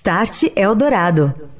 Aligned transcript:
Start 0.00 0.54
Eldorado. 0.56 1.59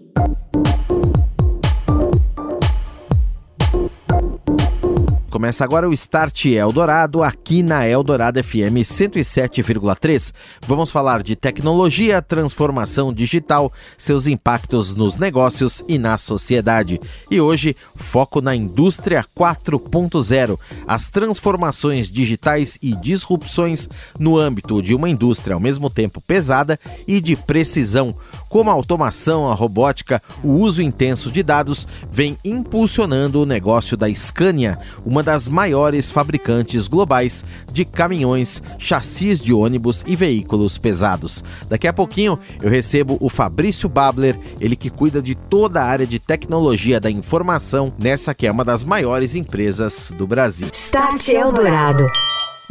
Começa 5.41 5.63
agora 5.63 5.89
o 5.89 5.93
Start 5.93 6.45
Eldorado 6.45 7.23
aqui 7.23 7.63
na 7.63 7.87
Eldorado 7.87 8.41
FM 8.43 8.85
107,3. 8.85 10.31
Vamos 10.67 10.91
falar 10.91 11.23
de 11.23 11.35
tecnologia, 11.35 12.21
transformação 12.21 13.11
digital, 13.11 13.73
seus 13.97 14.27
impactos 14.27 14.93
nos 14.93 15.17
negócios 15.17 15.83
e 15.87 15.97
na 15.97 16.19
sociedade. 16.19 17.01
E 17.31 17.41
hoje, 17.41 17.75
foco 17.95 18.39
na 18.39 18.55
indústria 18.55 19.25
4.0, 19.35 20.59
as 20.85 21.07
transformações 21.07 22.07
digitais 22.07 22.77
e 22.79 22.95
disrupções 22.95 23.89
no 24.19 24.37
âmbito 24.37 24.79
de 24.79 24.93
uma 24.93 25.09
indústria 25.09 25.55
ao 25.55 25.59
mesmo 25.59 25.89
tempo 25.89 26.21
pesada 26.21 26.79
e 27.07 27.19
de 27.19 27.35
precisão 27.35 28.15
como 28.51 28.69
a 28.69 28.73
automação, 28.73 29.49
a 29.49 29.55
robótica, 29.55 30.21
o 30.43 30.49
uso 30.49 30.81
intenso 30.81 31.31
de 31.31 31.41
dados 31.41 31.87
vem 32.11 32.37
impulsionando 32.43 33.41
o 33.41 33.45
negócio 33.45 33.95
da 33.95 34.13
Scania, 34.13 34.77
uma 35.05 35.23
das 35.23 35.47
maiores 35.47 36.11
fabricantes 36.11 36.85
globais 36.85 37.45
de 37.71 37.85
caminhões, 37.85 38.61
chassis 38.77 39.39
de 39.39 39.53
ônibus 39.53 40.03
e 40.05 40.17
veículos 40.17 40.77
pesados. 40.77 41.41
Daqui 41.69 41.87
a 41.87 41.93
pouquinho 41.93 42.37
eu 42.61 42.69
recebo 42.69 43.17
o 43.21 43.29
Fabrício 43.29 43.87
Babler, 43.87 44.37
ele 44.59 44.75
que 44.75 44.89
cuida 44.89 45.21
de 45.21 45.33
toda 45.33 45.81
a 45.81 45.85
área 45.85 46.05
de 46.05 46.19
tecnologia 46.19 46.99
da 46.99 47.09
informação 47.09 47.93
nessa 47.97 48.35
que 48.35 48.45
é 48.45 48.51
uma 48.51 48.65
das 48.65 48.83
maiores 48.83 49.33
empresas 49.33 50.13
do 50.17 50.27
Brasil. 50.27 50.67
Start 50.73 51.29
Eldorado. 51.29 52.05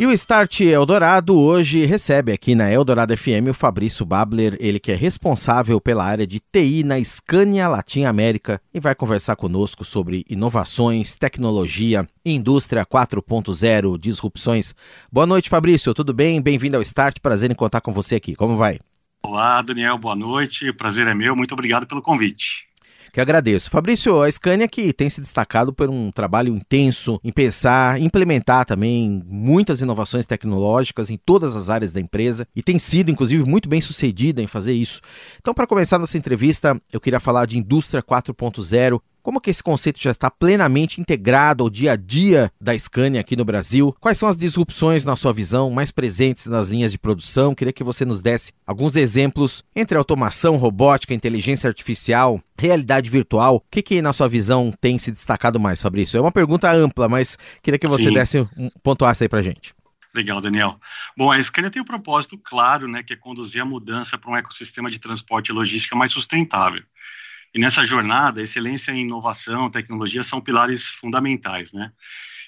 E 0.00 0.06
o 0.06 0.12
Start 0.12 0.62
Eldorado 0.62 1.38
hoje 1.38 1.84
recebe 1.84 2.32
aqui 2.32 2.54
na 2.54 2.70
Eldorado 2.70 3.14
FM 3.14 3.50
o 3.50 3.52
Fabrício 3.52 4.06
Babler, 4.06 4.56
ele 4.58 4.80
que 4.80 4.90
é 4.90 4.94
responsável 4.94 5.78
pela 5.78 6.02
área 6.02 6.26
de 6.26 6.40
TI 6.40 6.82
na 6.82 6.98
Scania 7.04 7.68
Latin 7.68 8.04
América 8.04 8.62
e 8.72 8.80
vai 8.80 8.94
conversar 8.94 9.36
conosco 9.36 9.84
sobre 9.84 10.24
inovações, 10.30 11.16
tecnologia, 11.16 12.08
indústria 12.24 12.86
4.0, 12.86 13.98
disrupções. 13.98 14.74
Boa 15.12 15.26
noite, 15.26 15.50
Fabrício, 15.50 15.92
tudo 15.92 16.14
bem? 16.14 16.40
Bem-vindo 16.40 16.78
ao 16.78 16.82
Start, 16.82 17.18
prazer 17.20 17.50
em 17.50 17.54
contar 17.54 17.82
com 17.82 17.92
você 17.92 18.14
aqui. 18.14 18.34
Como 18.34 18.56
vai? 18.56 18.78
Olá, 19.22 19.60
Daniel, 19.60 19.98
boa 19.98 20.16
noite. 20.16 20.70
O 20.70 20.74
prazer 20.74 21.08
é 21.08 21.14
meu. 21.14 21.36
Muito 21.36 21.52
obrigado 21.52 21.86
pelo 21.86 22.00
convite 22.00 22.69
que 23.12 23.20
agradeço. 23.20 23.70
Fabrício, 23.70 24.22
a 24.22 24.30
Scania 24.30 24.68
que 24.68 24.92
tem 24.92 25.10
se 25.10 25.20
destacado 25.20 25.72
por 25.72 25.90
um 25.90 26.10
trabalho 26.10 26.54
intenso 26.54 27.20
em 27.24 27.32
pensar, 27.32 28.00
implementar 28.00 28.64
também 28.64 29.22
muitas 29.26 29.80
inovações 29.80 30.26
tecnológicas 30.26 31.10
em 31.10 31.16
todas 31.16 31.56
as 31.56 31.70
áreas 31.70 31.92
da 31.92 32.00
empresa 32.00 32.46
e 32.54 32.62
tem 32.62 32.78
sido, 32.78 33.10
inclusive, 33.10 33.44
muito 33.44 33.68
bem 33.68 33.80
sucedida 33.80 34.42
em 34.42 34.46
fazer 34.46 34.72
isso. 34.72 35.00
Então, 35.38 35.54
para 35.54 35.66
começar 35.66 35.98
nossa 35.98 36.18
entrevista, 36.18 36.80
eu 36.92 37.00
queria 37.00 37.20
falar 37.20 37.46
de 37.46 37.58
indústria 37.58 38.02
4.0, 38.02 39.00
como 39.22 39.40
que 39.40 39.50
esse 39.50 39.62
conceito 39.62 40.00
já 40.00 40.10
está 40.10 40.30
plenamente 40.30 41.00
integrado 41.00 41.64
ao 41.64 41.70
dia 41.70 41.92
a 41.92 41.96
dia 41.96 42.50
da 42.60 42.76
Scania 42.78 43.20
aqui 43.20 43.36
no 43.36 43.44
Brasil? 43.44 43.94
Quais 44.00 44.18
são 44.18 44.28
as 44.28 44.36
disrupções, 44.36 45.04
na 45.04 45.16
sua 45.16 45.32
visão, 45.32 45.70
mais 45.70 45.90
presentes 45.90 46.46
nas 46.46 46.68
linhas 46.68 46.92
de 46.92 46.98
produção? 46.98 47.54
Queria 47.54 47.72
que 47.72 47.84
você 47.84 48.04
nos 48.04 48.22
desse 48.22 48.52
alguns 48.66 48.96
exemplos 48.96 49.64
entre 49.74 49.96
automação, 49.96 50.56
robótica, 50.56 51.14
inteligência 51.14 51.68
artificial, 51.68 52.40
realidade 52.58 53.08
virtual. 53.10 53.56
O 53.56 53.62
que, 53.70 53.82
que 53.82 54.02
na 54.02 54.12
sua 54.12 54.28
visão, 54.28 54.72
tem 54.80 54.98
se 54.98 55.10
destacado 55.10 55.58
mais, 55.58 55.80
Fabrício? 55.80 56.18
É 56.18 56.20
uma 56.20 56.32
pergunta 56.32 56.70
ampla, 56.72 57.08
mas 57.08 57.36
queria 57.62 57.78
que 57.78 57.88
você 57.88 58.04
Sim. 58.04 58.14
desse 58.14 58.38
um 58.56 58.70
pontuasse 58.82 59.24
aí 59.24 59.28
para 59.28 59.42
gente. 59.42 59.74
Legal, 60.12 60.40
Daniel. 60.40 60.78
Bom, 61.16 61.30
a 61.30 61.40
Scania 61.40 61.70
tem 61.70 61.80
um 61.80 61.84
propósito 61.84 62.36
claro, 62.36 62.88
né, 62.88 63.02
que 63.02 63.12
é 63.12 63.16
conduzir 63.16 63.62
a 63.62 63.64
mudança 63.64 64.18
para 64.18 64.30
um 64.30 64.36
ecossistema 64.36 64.90
de 64.90 64.98
transporte 64.98 65.48
e 65.48 65.52
logística 65.52 65.94
mais 65.94 66.10
sustentável. 66.10 66.82
E 67.54 67.58
nessa 67.58 67.84
jornada, 67.84 68.42
excelência 68.42 68.92
em 68.92 69.02
inovação, 69.02 69.70
tecnologia 69.70 70.22
são 70.22 70.40
pilares 70.40 70.88
fundamentais, 70.88 71.72
né? 71.72 71.92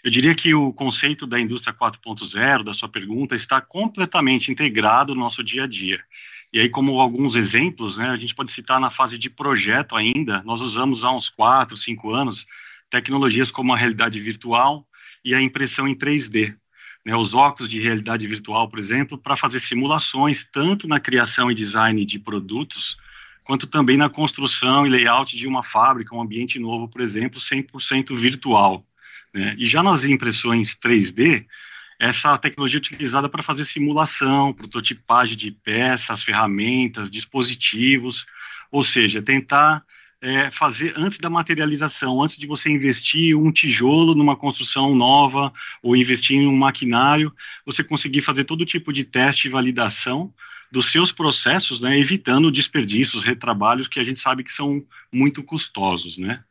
Eu 0.05 0.11
diria 0.11 0.35
que 0.35 0.53
o 0.53 0.73
conceito 0.73 1.27
da 1.27 1.39
indústria 1.41 1.73
4.0, 1.73 2.65
da 2.65 2.73
sua 2.73 2.89
pergunta, 2.89 3.37
está 3.37 3.61
completamente 3.61 4.51
integrado 4.51 5.15
no 5.15 5.21
nosso 5.21 5.45
dia 5.45 5.65
a 5.65 5.67
dia. 5.67 6.03
E 6.53 6.59
aí, 6.59 6.69
como 6.69 7.01
alguns 7.01 7.37
exemplos, 7.37 7.99
né, 7.99 8.09
a 8.09 8.17
gente 8.17 8.35
pode 8.35 8.51
citar 8.51 8.81
na 8.81 8.91
fase 8.91 9.17
de 9.17 9.31
projeto 9.31 9.97
ainda, 9.97 10.43
nós 10.43 10.61
usamos 10.61 11.05
há 11.05 11.11
uns 11.11 11.29
4, 11.31 11.77
5 11.77 12.13
anos 12.13 12.47
tecnologias 12.91 13.51
como 13.51 13.73
a 13.73 13.77
realidade 13.77 14.19
virtual 14.21 14.87
e 15.25 15.35
a 15.35 15.41
impressão 15.41 15.89
em 15.89 15.95
3D. 15.95 16.55
Né, 17.05 17.17
os 17.17 17.33
óculos 17.33 17.71
de 17.71 17.81
realidade 17.81 18.27
virtual, 18.27 18.69
por 18.69 18.79
exemplo, 18.79 19.17
para 19.17 19.37
fazer 19.37 19.61
simulações 19.61 20.45
tanto 20.45 20.87
na 20.87 21.01
criação 21.01 21.51
e 21.51 21.55
design 21.55 22.05
de 22.05 22.19
produtos, 22.19 22.97
quanto 23.45 23.67
também 23.67 23.97
na 23.97 24.09
construção 24.09 24.87
e 24.87 24.91
layout 24.91 25.37
de 25.37 25.47
uma 25.47 25.63
fábrica, 25.63 26.15
um 26.15 26.21
ambiente 26.21 26.59
novo, 26.59 26.89
por 26.89 27.01
exemplo, 27.01 27.41
100% 27.41 28.17
virtual. 28.17 28.85
Né? 29.35 29.55
E 29.59 29.67
já 29.67 29.83
nas 29.83 30.05
impressões 30.05 30.75
3D, 30.75 31.47
essa 31.99 32.37
tecnologia 32.37 32.79
é 32.79 32.81
utilizada 32.81 33.29
para 33.29 33.43
fazer 33.43 33.65
simulação, 33.65 34.53
prototipagem 34.53 35.37
de 35.37 35.51
peças, 35.51 36.23
ferramentas, 36.23 37.11
dispositivos, 37.11 38.27
ou 38.71 38.83
seja, 38.83 39.23
tentar 39.23 39.85
é, 40.21 40.51
fazer 40.51 40.95
antes 40.97 41.19
da 41.19 41.29
materialização, 41.29 42.23
antes 42.23 42.37
de 42.37 42.47
você 42.47 42.71
investir 42.71 43.37
um 43.37 43.51
tijolo 43.53 44.15
numa 44.15 44.37
construção 44.37 44.95
nova 44.95 45.53
ou 45.83 45.97
investir 45.97 46.37
em 46.37 46.47
um 46.47 46.57
maquinário, 46.57 47.35
você 47.67 47.83
conseguir 47.83 48.21
fazer 48.21 48.45
todo 48.45 48.65
tipo 48.65 48.93
de 48.93 49.05
teste 49.05 49.49
e 49.49 49.51
validação 49.51 50.33
dos 50.73 50.87
seus 50.91 51.13
processos, 51.13 51.83
né, 51.83 51.99
evitando 51.99 52.51
desperdícios, 52.51 53.25
retrabalhos 53.25 53.87
que 53.87 54.01
a 54.01 54.05
gente 54.05 54.19
sabe 54.19 54.43
que 54.43 54.51
são 54.51 54.83
muito 55.13 55.43
custosos, 55.43 56.17
né. 56.17 56.43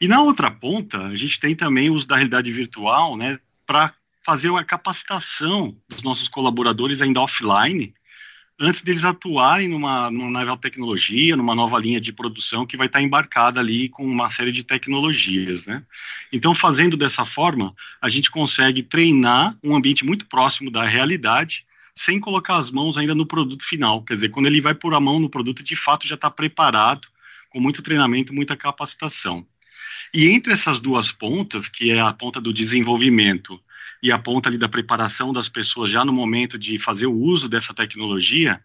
E 0.00 0.08
na 0.08 0.20
outra 0.20 0.50
ponta, 0.50 1.06
a 1.06 1.14
gente 1.14 1.38
tem 1.38 1.54
também 1.54 1.88
o 1.88 1.94
uso 1.94 2.06
da 2.06 2.16
realidade 2.16 2.50
virtual, 2.50 3.16
né, 3.16 3.38
para 3.64 3.94
fazer 4.26 4.50
uma 4.50 4.64
capacitação 4.64 5.76
dos 5.88 6.02
nossos 6.02 6.28
colaboradores 6.28 7.00
ainda 7.00 7.20
offline, 7.20 7.94
antes 8.58 8.82
deles 8.82 9.04
atuarem 9.04 9.68
numa, 9.68 10.10
numa 10.10 10.44
nova 10.44 10.56
tecnologia, 10.56 11.36
numa 11.36 11.54
nova 11.54 11.78
linha 11.78 12.00
de 12.00 12.12
produção 12.12 12.66
que 12.66 12.76
vai 12.76 12.88
estar 12.88 13.00
embarcada 13.00 13.60
ali 13.60 13.88
com 13.88 14.04
uma 14.04 14.28
série 14.28 14.50
de 14.52 14.64
tecnologias, 14.64 15.64
né? 15.64 15.82
Então, 16.32 16.54
fazendo 16.54 16.96
dessa 16.96 17.24
forma, 17.24 17.72
a 18.02 18.08
gente 18.08 18.30
consegue 18.30 18.82
treinar 18.82 19.56
um 19.62 19.76
ambiente 19.76 20.04
muito 20.04 20.26
próximo 20.26 20.70
da 20.70 20.84
realidade 20.84 21.64
sem 22.00 22.18
colocar 22.18 22.56
as 22.56 22.70
mãos 22.70 22.96
ainda 22.96 23.14
no 23.14 23.26
produto 23.26 23.62
final. 23.62 24.02
Quer 24.02 24.14
dizer, 24.14 24.30
quando 24.30 24.46
ele 24.46 24.58
vai 24.58 24.74
pôr 24.74 24.94
a 24.94 25.00
mão 25.00 25.20
no 25.20 25.28
produto, 25.28 25.62
de 25.62 25.76
fato 25.76 26.08
já 26.08 26.14
está 26.14 26.30
preparado, 26.30 27.06
com 27.50 27.60
muito 27.60 27.82
treinamento, 27.82 28.32
muita 28.32 28.56
capacitação. 28.56 29.46
E 30.14 30.28
entre 30.28 30.50
essas 30.50 30.80
duas 30.80 31.12
pontas, 31.12 31.68
que 31.68 31.90
é 31.90 32.00
a 32.00 32.10
ponta 32.10 32.40
do 32.40 32.54
desenvolvimento 32.54 33.60
e 34.02 34.10
a 34.10 34.18
ponta 34.18 34.48
ali 34.48 34.56
da 34.56 34.66
preparação 34.66 35.30
das 35.30 35.50
pessoas 35.50 35.90
já 35.90 36.02
no 36.02 36.12
momento 36.12 36.58
de 36.58 36.78
fazer 36.78 37.06
o 37.06 37.14
uso 37.14 37.50
dessa 37.50 37.74
tecnologia, 37.74 38.58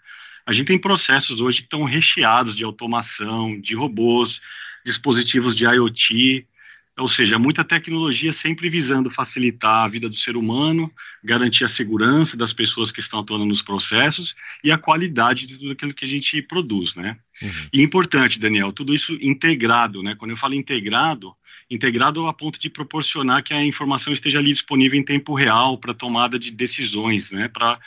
a 0.45 0.53
gente 0.53 0.67
tem 0.67 0.79
processos 0.79 1.41
hoje 1.41 1.57
que 1.57 1.65
estão 1.65 1.83
recheados 1.83 2.55
de 2.55 2.63
automação, 2.63 3.59
de 3.59 3.75
robôs, 3.75 4.39
dispositivos 4.85 5.53
de 5.53 5.65
IoT, 5.65 6.47
ou 6.97 7.09
seja, 7.09 7.37
muita 7.37 7.63
tecnologia 7.63 8.31
sempre 8.31 8.69
visando 8.69 9.09
facilitar 9.09 9.83
a 9.83 9.87
vida 9.87 10.07
do 10.07 10.15
ser 10.15 10.37
humano, 10.37 10.89
garantir 11.21 11.65
a 11.65 11.67
segurança 11.67 12.37
das 12.37 12.53
pessoas 12.53 12.89
que 12.89 13.01
estão 13.01 13.19
atuando 13.19 13.45
nos 13.45 13.61
processos 13.61 14.33
e 14.63 14.71
a 14.71 14.77
qualidade 14.77 15.45
de 15.45 15.57
tudo 15.57 15.71
aquilo 15.73 15.93
que 15.93 16.05
a 16.05 16.07
gente 16.07 16.41
produz, 16.41 16.95
né? 16.95 17.17
Uhum. 17.41 17.67
E 17.73 17.81
importante, 17.81 18.39
Daniel, 18.39 18.71
tudo 18.71 18.93
isso 18.93 19.17
integrado, 19.19 20.01
né? 20.01 20.15
Quando 20.15 20.31
eu 20.31 20.37
falo 20.37 20.55
integrado, 20.55 21.35
integrado 21.69 22.27
a 22.27 22.33
ponto 22.33 22.57
de 22.57 22.69
proporcionar 22.69 23.43
que 23.43 23.53
a 23.53 23.61
informação 23.61 24.13
esteja 24.13 24.39
ali 24.39 24.51
disponível 24.51 24.97
em 24.97 25.03
tempo 25.03 25.35
real 25.35 25.77
para 25.77 25.93
tomada 25.93 26.39
de 26.39 26.49
decisões, 26.49 27.29
né? 27.29 27.49
Para 27.49 27.77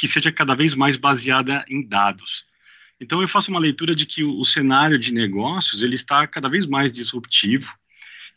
que 0.00 0.08
seja 0.08 0.32
cada 0.32 0.56
vez 0.56 0.74
mais 0.74 0.96
baseada 0.96 1.64
em 1.68 1.86
dados. 1.86 2.44
Então 3.00 3.22
eu 3.22 3.28
faço 3.28 3.52
uma 3.52 3.60
leitura 3.60 3.94
de 3.94 4.04
que 4.04 4.24
o, 4.24 4.40
o 4.40 4.44
cenário 4.44 4.98
de 4.98 5.12
negócios 5.14 5.80
ele 5.80 5.94
está 5.94 6.26
cada 6.26 6.48
vez 6.48 6.66
mais 6.66 6.92
disruptivo 6.92 7.72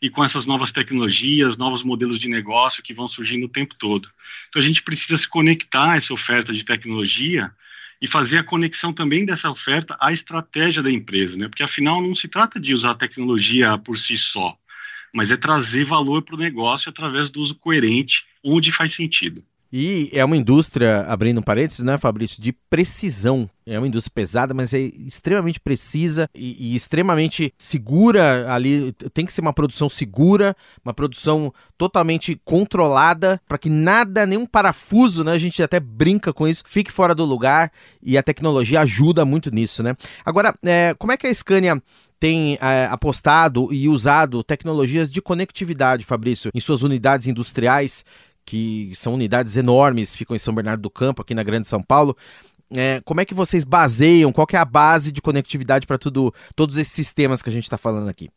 e 0.02 0.10
com 0.10 0.24
essas 0.24 0.44
novas 0.44 0.72
tecnologias, 0.72 1.56
novos 1.56 1.84
modelos 1.84 2.18
de 2.18 2.28
negócio 2.28 2.82
que 2.82 2.92
vão 2.92 3.06
surgindo 3.06 3.46
o 3.46 3.48
tempo 3.48 3.76
todo. 3.76 4.10
Então 4.48 4.60
a 4.60 4.64
gente 4.64 4.82
precisa 4.82 5.16
se 5.16 5.28
conectar 5.28 5.92
a 5.92 5.96
essa 5.96 6.12
oferta 6.12 6.52
de 6.52 6.64
tecnologia 6.64 7.54
e 8.00 8.08
fazer 8.08 8.38
a 8.38 8.44
conexão 8.44 8.92
também 8.92 9.24
dessa 9.24 9.48
oferta 9.48 9.96
à 10.00 10.12
estratégia 10.12 10.82
da 10.82 10.90
empresa, 10.90 11.38
né? 11.38 11.46
Porque 11.46 11.62
afinal 11.62 12.02
não 12.02 12.16
se 12.16 12.26
trata 12.26 12.58
de 12.58 12.74
usar 12.74 12.90
a 12.90 12.96
tecnologia 12.96 13.78
por 13.78 13.96
si 13.96 14.16
só, 14.16 14.58
mas 15.14 15.30
é 15.30 15.36
trazer 15.36 15.84
valor 15.84 16.22
para 16.22 16.34
o 16.34 16.38
negócio 16.38 16.90
através 16.90 17.30
do 17.30 17.38
uso 17.38 17.54
coerente 17.54 18.24
onde 18.42 18.72
faz 18.72 18.92
sentido. 18.92 19.44
E 19.72 20.10
é 20.12 20.22
uma 20.22 20.36
indústria, 20.36 21.00
abrindo 21.08 21.38
um 21.38 21.42
parênteses, 21.42 21.80
né, 21.80 21.96
Fabrício, 21.96 22.42
de 22.42 22.52
precisão. 22.52 23.48
É 23.64 23.78
uma 23.78 23.88
indústria 23.88 24.12
pesada, 24.14 24.52
mas 24.52 24.74
é 24.74 24.80
extremamente 24.80 25.58
precisa 25.58 26.28
e, 26.34 26.72
e, 26.72 26.76
extremamente 26.76 27.54
segura 27.56 28.52
ali. 28.52 28.92
Tem 29.14 29.24
que 29.24 29.32
ser 29.32 29.40
uma 29.40 29.52
produção 29.52 29.88
segura, 29.88 30.54
uma 30.84 30.92
produção 30.92 31.54
totalmente 31.78 32.38
controlada, 32.44 33.40
para 33.48 33.56
que 33.56 33.70
nada, 33.70 34.26
nenhum 34.26 34.44
parafuso, 34.44 35.24
né? 35.24 35.32
A 35.32 35.38
gente 35.38 35.62
até 35.62 35.80
brinca 35.80 36.34
com 36.34 36.46
isso, 36.46 36.64
fique 36.66 36.92
fora 36.92 37.14
do 37.14 37.24
lugar 37.24 37.72
e 38.02 38.18
a 38.18 38.22
tecnologia 38.22 38.82
ajuda 38.82 39.24
muito 39.24 39.50
nisso, 39.50 39.82
né? 39.82 39.96
Agora, 40.22 40.54
é, 40.66 40.94
como 40.98 41.12
é 41.12 41.16
que 41.16 41.26
a 41.26 41.34
Scania 41.34 41.82
tem 42.22 42.56
é, 42.60 42.86
apostado 42.90 43.72
e 43.72 43.88
usado 43.88 44.44
tecnologias 44.44 45.10
de 45.10 45.20
conectividade, 45.20 46.04
Fabrício, 46.04 46.52
em 46.54 46.60
suas 46.60 46.82
unidades 46.82 47.26
industriais 47.26 48.04
que 48.44 48.92
são 48.94 49.14
unidades 49.14 49.56
enormes, 49.56 50.14
ficam 50.14 50.34
em 50.34 50.38
São 50.38 50.54
Bernardo 50.54 50.82
do 50.82 50.90
Campo, 50.90 51.22
aqui 51.22 51.34
na 51.34 51.42
Grande 51.42 51.66
São 51.66 51.82
Paulo. 51.82 52.16
É, 52.74 53.00
como 53.04 53.20
é 53.20 53.24
que 53.24 53.34
vocês 53.34 53.64
baseiam? 53.64 54.32
Qual 54.32 54.46
é 54.52 54.56
a 54.56 54.64
base 54.64 55.12
de 55.12 55.20
conectividade 55.20 55.86
para 55.86 55.98
todos 55.98 56.78
esses 56.78 56.92
sistemas 56.92 57.42
que 57.42 57.50
a 57.50 57.52
gente 57.52 57.64
está 57.64 57.76
falando 57.76 58.08
aqui? 58.08 58.30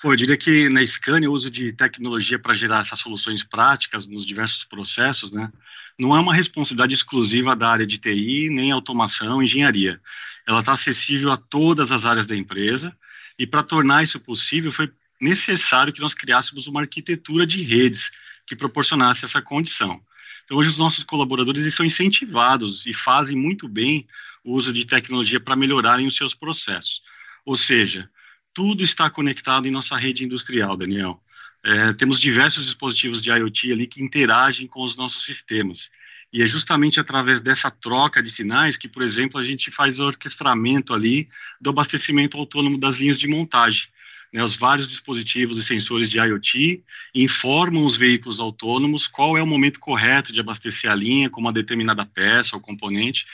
Pô, 0.00 0.12
eu 0.12 0.16
diria 0.16 0.36
que 0.36 0.68
na 0.68 0.84
Scania 0.84 1.30
o 1.30 1.32
uso 1.32 1.50
de 1.50 1.72
tecnologia 1.72 2.38
para 2.38 2.54
gerar 2.54 2.80
essas 2.80 2.98
soluções 2.98 3.44
práticas 3.44 4.06
nos 4.06 4.26
diversos 4.26 4.64
processos, 4.64 5.32
né, 5.32 5.50
não 5.98 6.16
é 6.16 6.20
uma 6.20 6.34
responsabilidade 6.34 6.94
exclusiva 6.94 7.54
da 7.54 7.68
área 7.68 7.86
de 7.86 7.98
TI, 7.98 8.48
nem 8.50 8.72
automação, 8.72 9.42
engenharia. 9.42 10.00
Ela 10.46 10.58
está 10.58 10.72
acessível 10.72 11.30
a 11.30 11.36
todas 11.36 11.92
as 11.92 12.04
áreas 12.04 12.26
da 12.26 12.34
empresa 12.34 12.92
e 13.38 13.46
para 13.46 13.62
tornar 13.62 14.02
isso 14.02 14.18
possível 14.18 14.72
foi 14.72 14.90
necessário 15.20 15.92
que 15.92 16.00
nós 16.00 16.14
criássemos 16.14 16.66
uma 16.66 16.80
arquitetura 16.80 17.46
de 17.46 17.62
redes 17.62 18.10
que 18.46 18.56
proporcionasse 18.56 19.24
essa 19.24 19.40
condição. 19.40 20.02
Então, 20.44 20.56
hoje, 20.56 20.70
os 20.70 20.78
nossos 20.78 21.04
colaboradores 21.04 21.72
são 21.74 21.86
incentivados 21.86 22.84
e 22.86 22.92
fazem 22.92 23.36
muito 23.36 23.68
bem 23.68 24.06
o 24.44 24.54
uso 24.54 24.72
de 24.72 24.84
tecnologia 24.84 25.40
para 25.40 25.56
melhorarem 25.56 26.06
os 26.06 26.16
seus 26.16 26.34
processos. 26.34 27.02
Ou 27.44 27.56
seja, 27.56 28.10
tudo 28.52 28.82
está 28.82 29.08
conectado 29.08 29.66
em 29.66 29.70
nossa 29.70 29.96
rede 29.96 30.24
industrial, 30.24 30.76
Daniel. 30.76 31.22
É, 31.64 31.92
temos 31.92 32.18
diversos 32.18 32.64
dispositivos 32.64 33.22
de 33.22 33.30
IoT 33.30 33.72
ali 33.72 33.86
que 33.86 34.02
interagem 34.02 34.66
com 34.66 34.82
os 34.82 34.96
nossos 34.96 35.24
sistemas. 35.24 35.90
E 36.32 36.42
é 36.42 36.46
justamente 36.46 36.98
através 36.98 37.40
dessa 37.40 37.70
troca 37.70 38.22
de 38.22 38.30
sinais 38.30 38.76
que, 38.76 38.88
por 38.88 39.02
exemplo, 39.02 39.38
a 39.38 39.44
gente 39.44 39.70
faz 39.70 40.00
o 40.00 40.04
orquestramento 40.04 40.92
ali 40.92 41.28
do 41.60 41.70
abastecimento 41.70 42.36
autônomo 42.36 42.78
das 42.78 42.96
linhas 42.96 43.18
de 43.18 43.28
montagem 43.28 43.86
né, 44.32 44.42
os 44.42 44.56
vários 44.56 44.88
dispositivos 44.88 45.58
e 45.58 45.62
sensores 45.62 46.08
de 46.08 46.18
IoT 46.18 46.82
informam 47.14 47.84
os 47.84 47.96
veículos 47.96 48.40
autônomos 48.40 49.06
qual 49.06 49.36
é 49.36 49.42
o 49.42 49.46
momento 49.46 49.78
correto 49.78 50.32
de 50.32 50.40
abastecer 50.40 50.90
a 50.90 50.94
linha 50.94 51.28
com 51.28 51.40
uma 51.40 51.52
determinada 51.52 52.06
peça 52.06 52.56
ou 52.56 52.62
componente, 52.62 53.26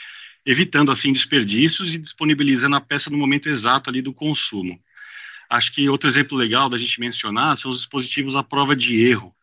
evitando 0.45 0.91
assim 0.91 1.13
desperdícios 1.13 1.93
e 1.93 1.97
disponibilizando 1.97 2.75
a 2.75 2.81
peça 2.81 3.09
no 3.09 3.17
momento 3.17 3.47
exato 3.47 3.89
ali 3.89 4.01
do 4.01 4.13
consumo. 4.13 4.79
Acho 5.49 5.71
que 5.71 5.89
outro 5.89 6.09
exemplo 6.09 6.37
legal 6.37 6.69
da 6.69 6.77
gente 6.77 6.99
mencionar 6.99 7.55
são 7.55 7.71
os 7.71 7.77
dispositivos 7.77 8.35
à 8.35 8.43
prova 8.43 8.75
de 8.75 9.01
erro, 9.01 9.33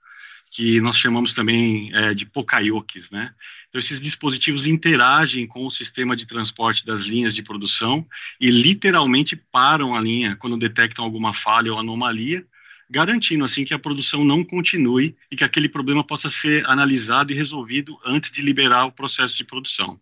que 0.51 0.81
nós 0.81 0.97
chamamos 0.97 1.35
também 1.35 1.95
é, 1.95 2.15
de 2.15 2.25
pokayokis, 2.25 3.11
né? 3.11 3.35
Então, 3.69 3.79
esses 3.79 4.01
dispositivos 4.01 4.67
interagem 4.67 5.47
com 5.47 5.67
o 5.67 5.71
sistema 5.71 6.17
de 6.17 6.27
transporte 6.27 6.85
das 6.85 7.03
linhas 7.03 7.35
de 7.35 7.43
produção 7.43 8.07
e 8.41 8.51
literalmente 8.51 9.37
param 9.37 9.95
a 9.95 10.01
linha 10.01 10.37
quando 10.37 10.57
detectam 10.57 11.05
alguma 11.05 11.35
falha 11.35 11.73
ou 11.73 11.79
anomalia, 11.79 12.47
garantindo 12.89 13.45
assim 13.45 13.65
que 13.65 13.75
a 13.75 13.79
produção 13.79 14.25
não 14.25 14.45
continue 14.45 15.17
e 15.31 15.37
que 15.37 15.45
aquele 15.45 15.69
problema 15.69 16.05
possa 16.05 16.31
ser 16.31 16.65
analisado 16.69 17.33
e 17.33 17.37
resolvido 17.37 17.99
antes 18.05 18.31
de 18.31 18.41
liberar 18.41 18.87
o 18.87 18.93
processo 18.93 19.37
de 19.37 19.45
produção. 19.45 20.01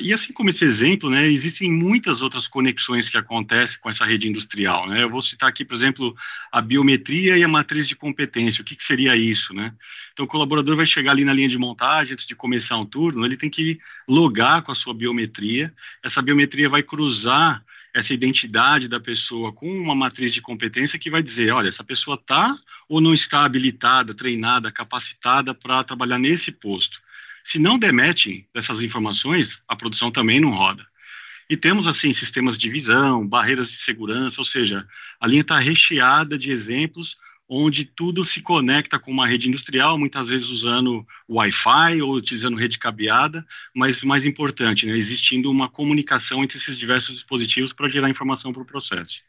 E 0.00 0.12
assim 0.12 0.32
como 0.32 0.50
esse 0.50 0.64
exemplo, 0.64 1.08
né, 1.08 1.26
existem 1.28 1.70
muitas 1.70 2.20
outras 2.22 2.46
conexões 2.46 3.08
que 3.08 3.16
acontecem 3.16 3.78
com 3.80 3.88
essa 3.88 4.04
rede 4.04 4.28
industrial. 4.28 4.88
Né? 4.88 5.02
Eu 5.02 5.10
vou 5.10 5.22
citar 5.22 5.48
aqui, 5.48 5.64
por 5.64 5.74
exemplo, 5.74 6.16
a 6.50 6.60
biometria 6.60 7.36
e 7.36 7.44
a 7.44 7.48
matriz 7.48 7.86
de 7.86 7.94
competência. 7.94 8.62
O 8.62 8.64
que, 8.64 8.74
que 8.74 8.84
seria 8.84 9.16
isso? 9.16 9.54
Né? 9.54 9.72
Então, 10.12 10.24
o 10.24 10.28
colaborador 10.28 10.76
vai 10.76 10.86
chegar 10.86 11.12
ali 11.12 11.24
na 11.24 11.32
linha 11.32 11.48
de 11.48 11.58
montagem, 11.58 12.14
antes 12.14 12.26
de 12.26 12.34
começar 12.34 12.76
um 12.76 12.86
turno, 12.86 13.24
ele 13.24 13.36
tem 13.36 13.50
que 13.50 13.78
logar 14.08 14.62
com 14.62 14.72
a 14.72 14.74
sua 14.74 14.94
biometria. 14.94 15.72
Essa 16.02 16.20
biometria 16.20 16.68
vai 16.68 16.82
cruzar 16.82 17.64
essa 17.94 18.12
identidade 18.12 18.88
da 18.88 18.98
pessoa 18.98 19.52
com 19.52 19.68
uma 19.68 19.94
matriz 19.94 20.34
de 20.34 20.40
competência 20.40 20.98
que 20.98 21.08
vai 21.08 21.22
dizer, 21.22 21.52
olha, 21.52 21.68
essa 21.68 21.84
pessoa 21.84 22.16
está 22.16 22.52
ou 22.88 23.00
não 23.00 23.14
está 23.14 23.44
habilitada, 23.44 24.12
treinada, 24.12 24.72
capacitada 24.72 25.54
para 25.54 25.84
trabalhar 25.84 26.18
nesse 26.18 26.50
posto. 26.50 27.00
Se 27.44 27.58
não 27.58 27.78
demetem 27.78 28.48
dessas 28.54 28.82
informações, 28.82 29.62
a 29.68 29.76
produção 29.76 30.10
também 30.10 30.40
não 30.40 30.50
roda. 30.50 30.84
E 31.48 31.56
temos, 31.58 31.86
assim, 31.86 32.10
sistemas 32.10 32.56
de 32.56 32.70
visão, 32.70 33.28
barreiras 33.28 33.70
de 33.70 33.76
segurança, 33.76 34.40
ou 34.40 34.46
seja, 34.46 34.88
a 35.20 35.26
linha 35.26 35.42
está 35.42 35.58
recheada 35.58 36.38
de 36.38 36.50
exemplos 36.50 37.18
onde 37.46 37.84
tudo 37.84 38.24
se 38.24 38.40
conecta 38.40 38.98
com 38.98 39.10
uma 39.10 39.26
rede 39.26 39.46
industrial, 39.48 39.98
muitas 39.98 40.30
vezes 40.30 40.48
usando 40.48 41.06
Wi-Fi 41.28 42.00
ou 42.00 42.14
utilizando 42.14 42.56
rede 42.56 42.78
cabeada, 42.78 43.46
mas 43.74 44.02
mais 44.02 44.24
importante, 44.24 44.86
né, 44.86 44.96
existindo 44.96 45.50
uma 45.50 45.68
comunicação 45.68 46.42
entre 46.42 46.56
esses 46.56 46.78
diversos 46.78 47.14
dispositivos 47.14 47.74
para 47.74 47.88
gerar 47.88 48.08
informação 48.08 48.50
para 48.50 48.62
o 48.62 48.66
processo. 48.66 49.22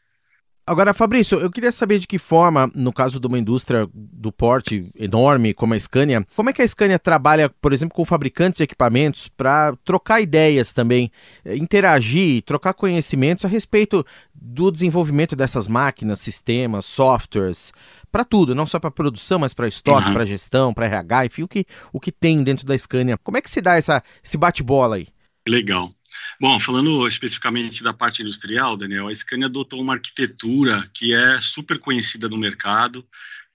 Agora, 0.68 0.92
Fabrício, 0.92 1.38
eu 1.38 1.48
queria 1.48 1.70
saber 1.70 2.00
de 2.00 2.08
que 2.08 2.18
forma, 2.18 2.68
no 2.74 2.92
caso 2.92 3.20
de 3.20 3.26
uma 3.28 3.38
indústria 3.38 3.88
do 3.94 4.32
porte 4.32 4.90
enorme 4.98 5.54
como 5.54 5.74
a 5.74 5.78
Scania, 5.78 6.26
como 6.34 6.50
é 6.50 6.52
que 6.52 6.60
a 6.60 6.66
Scania 6.66 6.98
trabalha, 6.98 7.48
por 7.48 7.72
exemplo, 7.72 7.94
com 7.94 8.04
fabricantes 8.04 8.58
de 8.58 8.64
equipamentos 8.64 9.28
para 9.28 9.76
trocar 9.84 10.20
ideias 10.20 10.72
também, 10.72 11.12
eh, 11.44 11.56
interagir, 11.56 12.42
trocar 12.42 12.74
conhecimentos 12.74 13.44
a 13.44 13.48
respeito 13.48 14.04
do 14.34 14.72
desenvolvimento 14.72 15.36
dessas 15.36 15.68
máquinas, 15.68 16.18
sistemas, 16.18 16.84
softwares, 16.84 17.72
para 18.10 18.24
tudo, 18.24 18.52
não 18.52 18.66
só 18.66 18.80
para 18.80 18.90
produção, 18.90 19.38
mas 19.38 19.54
para 19.54 19.68
estoque, 19.68 20.08
uhum. 20.08 20.14
para 20.14 20.26
gestão, 20.26 20.74
para 20.74 20.86
RH, 20.86 21.26
enfim, 21.26 21.42
o 21.44 21.48
que, 21.48 21.64
o 21.92 22.00
que 22.00 22.10
tem 22.10 22.42
dentro 22.42 22.66
da 22.66 22.76
Scania. 22.76 23.16
Como 23.18 23.36
é 23.36 23.40
que 23.40 23.50
se 23.50 23.60
dá 23.60 23.76
essa, 23.76 24.02
esse 24.24 24.36
bate-bola 24.36 24.96
aí? 24.96 25.06
Legal. 25.46 25.92
Bom, 26.40 26.60
falando 26.60 27.06
especificamente 27.08 27.82
da 27.82 27.94
parte 27.94 28.22
industrial, 28.22 28.76
Daniel, 28.76 29.08
a 29.08 29.14
Scania 29.14 29.46
adotou 29.46 29.80
uma 29.80 29.94
arquitetura 29.94 30.88
que 30.92 31.14
é 31.14 31.40
super 31.40 31.78
conhecida 31.78 32.28
no 32.28 32.36
mercado, 32.36 33.06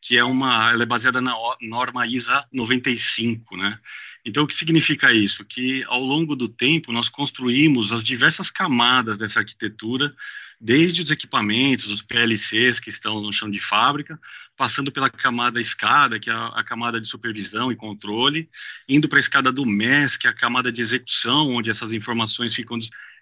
que 0.02 0.18
é 0.18 0.24
uma, 0.24 0.72
ela 0.72 0.84
é 0.84 0.86
baseada 0.86 1.22
na 1.22 1.36
norma 1.62 2.08
ISA 2.08 2.44
95, 2.52 3.56
né? 3.56 3.80
Então, 4.26 4.44
o 4.44 4.48
que 4.48 4.56
significa 4.56 5.12
isso? 5.12 5.44
Que 5.46 5.84
ao 5.88 6.04
longo 6.04 6.36
do 6.36 6.48
tempo 6.48 6.92
nós 6.92 7.10
construímos 7.10 7.92
as 7.92 8.04
diversas 8.04 8.52
camadas 8.52 9.18
dessa 9.18 9.40
arquitetura, 9.40 10.16
desde 10.62 11.02
os 11.02 11.10
equipamentos, 11.10 11.88
os 11.88 12.04
PLCs 12.04 12.80
que 12.80 12.92
estão 12.92 13.20
no 13.20 13.34
chão 13.34 13.50
de 13.50 13.60
fábrica, 13.60 14.20
passando 14.56 14.92
pela 14.92 15.10
camada 15.10 15.60
escada, 15.60 16.20
que 16.20 16.30
é 16.30 16.34
a, 16.34 16.64
camada 16.64 17.02
de 17.02 17.08
supervisão 17.08 17.72
e 17.72 17.76
controle, 17.76 18.48
indo 18.88 19.10
para 19.10 19.18
a 19.18 19.20
escada 19.20 19.52
do 19.52 19.66
MES, 19.66 20.16
que 20.16 20.28
é 20.28 20.30
a 20.30 20.36
camada 20.36 20.72
de 20.72 20.80
execução, 20.80 21.50
onde 21.50 21.72
essas 21.72 21.92
informações 21.94 22.54
ficam 22.54 22.78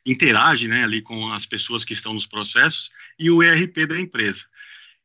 interagem 0.05 0.67
né, 0.67 0.83
ali 0.83 1.01
com 1.01 1.31
as 1.31 1.45
pessoas 1.45 1.85
que 1.85 1.93
estão 1.93 2.13
nos 2.13 2.25
processos, 2.25 2.91
e 3.17 3.31
o 3.31 3.41
ERP 3.41 3.85
da 3.87 3.97
empresa. 3.97 4.43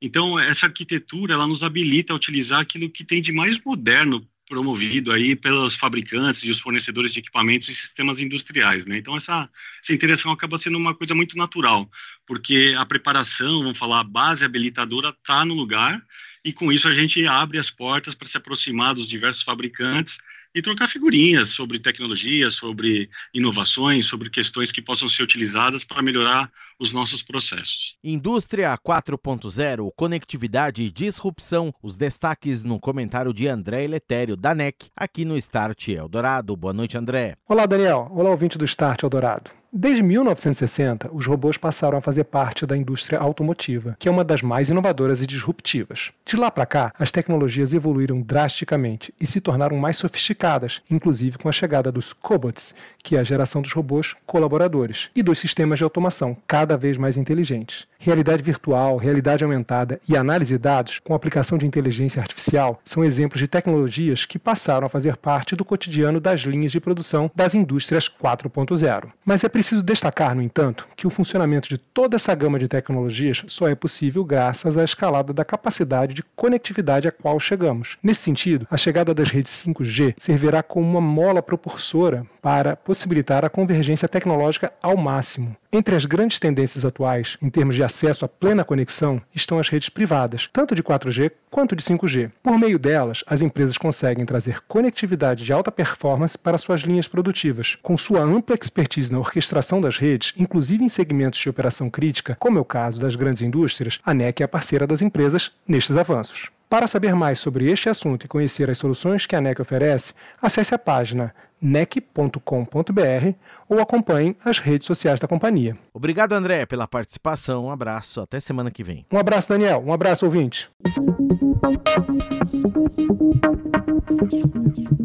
Então, 0.02 0.38
essa 0.38 0.66
arquitetura, 0.66 1.34
ela 1.34 1.46
nos 1.46 1.62
habilita 1.62 2.12
a 2.12 2.16
utilizar 2.16 2.60
aquilo 2.60 2.90
que 2.90 3.04
tem 3.04 3.22
de 3.22 3.32
mais 3.32 3.60
moderno 3.64 4.28
promovido 4.46 5.10
aí 5.10 5.34
pelos 5.34 5.74
fabricantes 5.74 6.44
e 6.44 6.50
os 6.50 6.60
fornecedores 6.60 7.12
de 7.12 7.20
equipamentos 7.20 7.68
e 7.68 7.74
sistemas 7.74 8.20
industriais, 8.20 8.84
né? 8.84 8.98
Então 8.98 9.16
essa, 9.16 9.48
essa 9.82 9.94
interação 9.94 10.30
acaba 10.30 10.58
sendo 10.58 10.76
uma 10.76 10.94
coisa 10.94 11.14
muito 11.14 11.36
natural, 11.36 11.90
porque 12.26 12.74
a 12.76 12.84
preparação, 12.84 13.62
vamos 13.62 13.78
falar, 13.78 14.00
a 14.00 14.04
base 14.04 14.44
habilitadora 14.44 15.10
está 15.10 15.44
no 15.44 15.54
lugar 15.54 16.02
e 16.44 16.52
com 16.52 16.70
isso 16.70 16.86
a 16.86 16.94
gente 16.94 17.26
abre 17.26 17.58
as 17.58 17.70
portas 17.70 18.14
para 18.14 18.28
se 18.28 18.36
aproximar 18.36 18.94
dos 18.94 19.08
diversos 19.08 19.42
fabricantes 19.42 20.18
e 20.54 20.62
trocar 20.62 20.88
figurinhas 20.88 21.48
sobre 21.48 21.80
tecnologia, 21.80 22.50
sobre 22.50 23.10
inovações, 23.32 24.06
sobre 24.06 24.30
questões 24.30 24.70
que 24.70 24.80
possam 24.80 25.08
ser 25.08 25.22
utilizadas 25.22 25.82
para 25.82 26.02
melhorar 26.02 26.50
os 26.78 26.92
nossos 26.92 27.22
processos. 27.22 27.96
Indústria 28.02 28.76
4.0, 28.78 29.90
conectividade 29.96 30.82
e 30.82 30.90
disrupção, 30.90 31.74
os 31.82 31.96
destaques 31.96 32.62
no 32.62 32.78
comentário 32.78 33.32
de 33.32 33.48
André 33.48 33.86
Letério, 33.86 34.36
da 34.36 34.54
NEC, 34.54 34.90
aqui 34.96 35.24
no 35.24 35.36
Start 35.36 35.88
Eldorado. 35.88 36.56
Boa 36.56 36.72
noite, 36.72 36.96
André. 36.96 37.36
Olá, 37.48 37.66
Daniel. 37.66 38.08
Olá, 38.12 38.30
ouvinte 38.30 38.58
do 38.58 38.64
Start 38.64 39.02
Eldorado. 39.02 39.50
Desde 39.76 40.04
1960, 40.04 41.10
os 41.12 41.26
robôs 41.26 41.56
passaram 41.56 41.98
a 41.98 42.00
fazer 42.00 42.22
parte 42.22 42.64
da 42.64 42.76
indústria 42.76 43.18
automotiva, 43.18 43.96
que 43.98 44.08
é 44.08 44.10
uma 44.10 44.22
das 44.22 44.40
mais 44.40 44.70
inovadoras 44.70 45.20
e 45.20 45.26
disruptivas. 45.26 46.12
De 46.24 46.36
lá 46.36 46.48
para 46.48 46.64
cá, 46.64 46.92
as 46.96 47.10
tecnologias 47.10 47.72
evoluíram 47.72 48.22
drasticamente 48.22 49.12
e 49.20 49.26
se 49.26 49.40
tornaram 49.40 49.76
mais 49.76 49.96
sofisticadas, 49.96 50.80
inclusive 50.88 51.38
com 51.38 51.48
a 51.48 51.52
chegada 51.52 51.90
dos 51.90 52.12
cobots, 52.12 52.72
que 53.02 53.16
é 53.16 53.18
a 53.18 53.24
geração 53.24 53.60
dos 53.60 53.72
robôs 53.72 54.14
colaboradores, 54.24 55.10
e 55.12 55.24
dos 55.24 55.40
sistemas 55.40 55.78
de 55.78 55.84
automação 55.84 56.36
cada 56.46 56.76
vez 56.76 56.96
mais 56.96 57.18
inteligentes. 57.18 57.84
Realidade 57.98 58.44
virtual, 58.44 58.96
realidade 58.96 59.42
aumentada 59.42 60.00
e 60.08 60.16
análise 60.16 60.54
de 60.54 60.58
dados 60.58 61.00
com 61.00 61.14
aplicação 61.14 61.58
de 61.58 61.66
inteligência 61.66 62.20
artificial 62.20 62.80
são 62.84 63.02
exemplos 63.04 63.40
de 63.40 63.48
tecnologias 63.48 64.24
que 64.24 64.38
passaram 64.38 64.86
a 64.86 64.90
fazer 64.90 65.16
parte 65.16 65.56
do 65.56 65.64
cotidiano 65.64 66.20
das 66.20 66.42
linhas 66.42 66.70
de 66.70 66.78
produção 66.78 67.28
das 67.34 67.56
indústrias 67.56 68.08
4.0. 68.08 69.08
Mas 69.24 69.42
é 69.42 69.48
preciso 69.48 69.63
destacar, 69.82 70.34
no 70.34 70.42
entanto, 70.42 70.86
que 70.96 71.06
o 71.06 71.10
funcionamento 71.10 71.68
de 71.68 71.78
toda 71.78 72.16
essa 72.16 72.34
gama 72.34 72.58
de 72.58 72.68
tecnologias 72.68 73.42
só 73.46 73.68
é 73.68 73.74
possível 73.74 74.24
graças 74.24 74.76
à 74.76 74.84
escalada 74.84 75.32
da 75.32 75.44
capacidade 75.44 76.14
de 76.14 76.22
conectividade 76.36 77.08
a 77.08 77.12
qual 77.12 77.38
chegamos. 77.38 77.96
Nesse 78.02 78.22
sentido, 78.22 78.66
a 78.70 78.76
chegada 78.76 79.14
das 79.14 79.30
redes 79.30 79.50
5G 79.64 80.14
servirá 80.18 80.62
como 80.62 80.86
uma 80.86 81.00
mola 81.00 81.42
propulsora 81.42 82.26
para 82.42 82.76
possibilitar 82.76 83.44
a 83.44 83.50
convergência 83.50 84.08
tecnológica 84.08 84.72
ao 84.82 84.96
máximo. 84.96 85.56
Entre 85.72 85.96
as 85.96 86.04
grandes 86.04 86.38
tendências 86.38 86.84
atuais, 86.84 87.36
em 87.42 87.50
termos 87.50 87.74
de 87.74 87.82
acesso 87.82 88.24
à 88.24 88.28
plena 88.28 88.64
conexão, 88.64 89.20
estão 89.34 89.58
as 89.58 89.68
redes 89.68 89.88
privadas, 89.88 90.48
tanto 90.52 90.74
de 90.74 90.82
4G 90.82 91.32
quanto 91.54 91.76
de 91.76 91.84
5G. 91.84 92.32
Por 92.42 92.58
meio 92.58 92.80
delas, 92.80 93.22
as 93.28 93.40
empresas 93.40 93.78
conseguem 93.78 94.26
trazer 94.26 94.60
conectividade 94.66 95.44
de 95.44 95.52
alta 95.52 95.70
performance 95.70 96.36
para 96.36 96.58
suas 96.58 96.80
linhas 96.80 97.06
produtivas. 97.06 97.78
Com 97.80 97.96
sua 97.96 98.24
ampla 98.24 98.56
expertise 98.60 99.12
na 99.12 99.20
orquestração 99.20 99.80
das 99.80 99.96
redes, 99.96 100.34
inclusive 100.36 100.82
em 100.82 100.88
segmentos 100.88 101.38
de 101.38 101.48
operação 101.48 101.88
crítica, 101.88 102.36
como 102.40 102.58
é 102.58 102.60
o 102.60 102.64
caso 102.64 103.00
das 103.00 103.14
grandes 103.14 103.40
indústrias, 103.40 104.00
a 104.04 104.12
NEC 104.12 104.40
é 104.40 104.44
a 104.46 104.48
parceira 104.48 104.84
das 104.84 105.00
empresas 105.00 105.52
nestes 105.64 105.94
avanços. 105.94 106.50
Para 106.68 106.88
saber 106.88 107.14
mais 107.14 107.38
sobre 107.38 107.70
este 107.70 107.88
assunto 107.88 108.24
e 108.24 108.28
conhecer 108.28 108.68
as 108.68 108.78
soluções 108.78 109.24
que 109.24 109.36
a 109.36 109.40
NEC 109.40 109.62
oferece, 109.62 110.12
acesse 110.42 110.74
a 110.74 110.78
página 110.78 111.32
nec.com.br 111.60 113.32
ou 113.68 113.80
acompanhe 113.80 114.36
as 114.44 114.58
redes 114.58 114.86
sociais 114.86 115.20
da 115.20 115.28
companhia. 115.28 115.76
Obrigado, 115.92 116.32
André, 116.32 116.66
pela 116.66 116.86
participação. 116.86 117.66
Um 117.66 117.70
abraço. 117.70 118.20
Até 118.20 118.40
semana 118.40 118.70
que 118.70 118.84
vem. 118.84 119.06
Um 119.12 119.18
abraço, 119.18 119.48
Daniel. 119.48 119.82
Um 119.84 119.92
abraço, 119.92 120.24
ouvinte. 120.24 120.68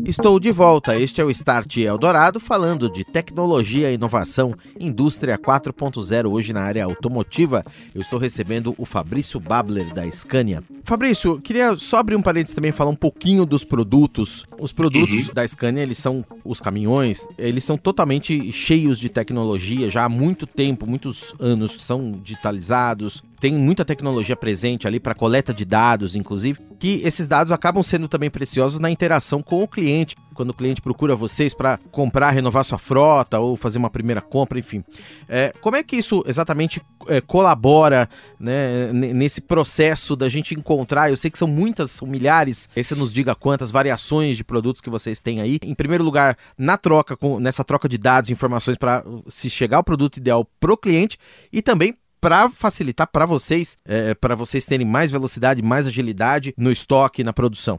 Estou 0.06 0.40
de 0.40 0.52
volta. 0.52 0.98
Este 0.98 1.22
é 1.22 1.24
o 1.24 1.30
Start 1.30 1.78
Eldorado 1.78 2.40
falando 2.40 2.92
de 2.92 3.04
tecnologia, 3.04 3.92
inovação, 3.92 4.56
indústria 4.80 5.38
4.0 5.38 6.30
hoje 6.32 6.52
na 6.52 6.62
área 6.62 6.84
automotiva. 6.84 7.64
Eu 7.94 8.02
estou 8.02 8.18
recebendo 8.18 8.74
o 8.78 8.86
Fabrício 8.86 9.40
Babler 9.40 9.94
da 9.94 10.10
Scania. 10.12 10.64
Fabrício, 10.90 11.40
queria 11.40 11.78
só 11.78 11.98
abrir 11.98 12.16
um 12.16 12.22
parênteses 12.22 12.56
também 12.56 12.72
falar 12.72 12.90
um 12.90 12.96
pouquinho 12.96 13.46
dos 13.46 13.64
produtos. 13.64 14.44
Os 14.60 14.74
produtos 14.74 15.28
uhum. 15.28 15.34
da 15.36 15.48
Scania, 15.48 15.84
eles 15.84 16.00
são 16.00 16.26
os 16.44 16.60
caminhões, 16.60 17.28
eles 17.38 17.64
são 17.64 17.78
totalmente 17.78 18.52
cheios 18.52 18.98
de 18.98 19.08
tecnologia 19.08 19.88
já 19.92 20.06
há 20.06 20.10
muito 20.10 20.48
tempo, 20.48 20.88
muitos 20.88 21.32
anos 21.40 21.74
são 21.74 22.12
digitalizados, 22.12 23.24
tem 23.40 23.54
muita 23.54 23.86
tecnologia 23.86 24.36
presente 24.36 24.88
ali 24.88 25.00
para 25.00 25.14
coleta 25.14 25.54
de 25.54 25.64
dados, 25.64 26.16
inclusive, 26.16 26.60
que 26.80 27.02
esses 27.04 27.28
dados 27.28 27.52
acabam 27.52 27.84
sendo 27.84 28.08
também 28.08 28.32
preciosos 28.32 28.80
na 28.80 28.90
interação 28.90 29.44
com 29.44 29.62
o 29.62 29.68
cliente, 29.68 30.16
quando 30.40 30.52
o 30.52 30.54
cliente 30.54 30.82
procura 30.82 31.18
vocês 31.18 31.54
para 31.54 31.78
comprar, 31.92 32.30
renovar 32.30 32.64
sua 32.64 32.78
frota 32.78 33.40
ou 33.40 33.58
fazer 33.58 33.78
uma 33.78 33.90
primeira 33.90 34.22
compra, 34.22 34.58
enfim. 34.58 34.82
É, 35.28 35.54
como 35.60 35.76
é 35.76 35.84
que 35.84 35.98
isso 35.98 36.24
exatamente 36.26 36.82
é, 37.08 37.20
colabora 37.20 38.10
né, 38.40 38.94
nesse 38.94 39.42
processo 39.42 40.16
da 40.16 40.30
gente 40.30 40.56
encontrar? 40.56 41.10
Eu 41.10 41.18
sei 41.18 41.30
que 41.30 41.38
são 41.38 41.46
muitas, 41.46 41.92
são 41.92 42.08
milhares, 42.08 42.70
aí 42.74 42.82
você 42.82 42.96
nos 42.96 43.12
diga 43.12 43.36
quantas 43.36 43.70
variações 43.70 44.38
de 44.38 44.46
produtos 44.46 44.82
que 44.82 44.90
vocês 44.90 45.22
têm 45.22 45.42
aí. 45.42 45.60
Em 45.62 45.76
primeiro 45.76 46.06
lugar, 46.06 46.38
na 46.58 46.78
troca, 46.78 47.18
com, 47.18 47.38
nessa 47.38 47.66
troca 47.66 47.90
de 47.90 47.98
dados 47.98 48.30
e 48.30 48.34
informações 48.34 48.78
para 48.78 49.04
se 49.28 49.50
chegar 49.50 49.76
ao 49.76 49.84
produto 49.84 50.16
ideal 50.16 50.48
para 50.58 50.72
o 50.72 50.78
cliente 50.78 51.18
e 51.52 51.62
também 51.62 51.94
para 52.22 52.50
facilitar 52.50 53.08
para 53.08 53.26
vocês, 53.26 53.78
é, 53.84 54.14
para 54.14 54.36
vocês 54.36 54.66
terem 54.66 54.88
mais 54.88 55.12
velocidade, 55.12 55.62
mais 55.62 55.86
agilidade 55.86 56.54
no 56.58 56.72
estoque, 56.72 57.26
na 57.26 57.34
produção. 57.34 57.78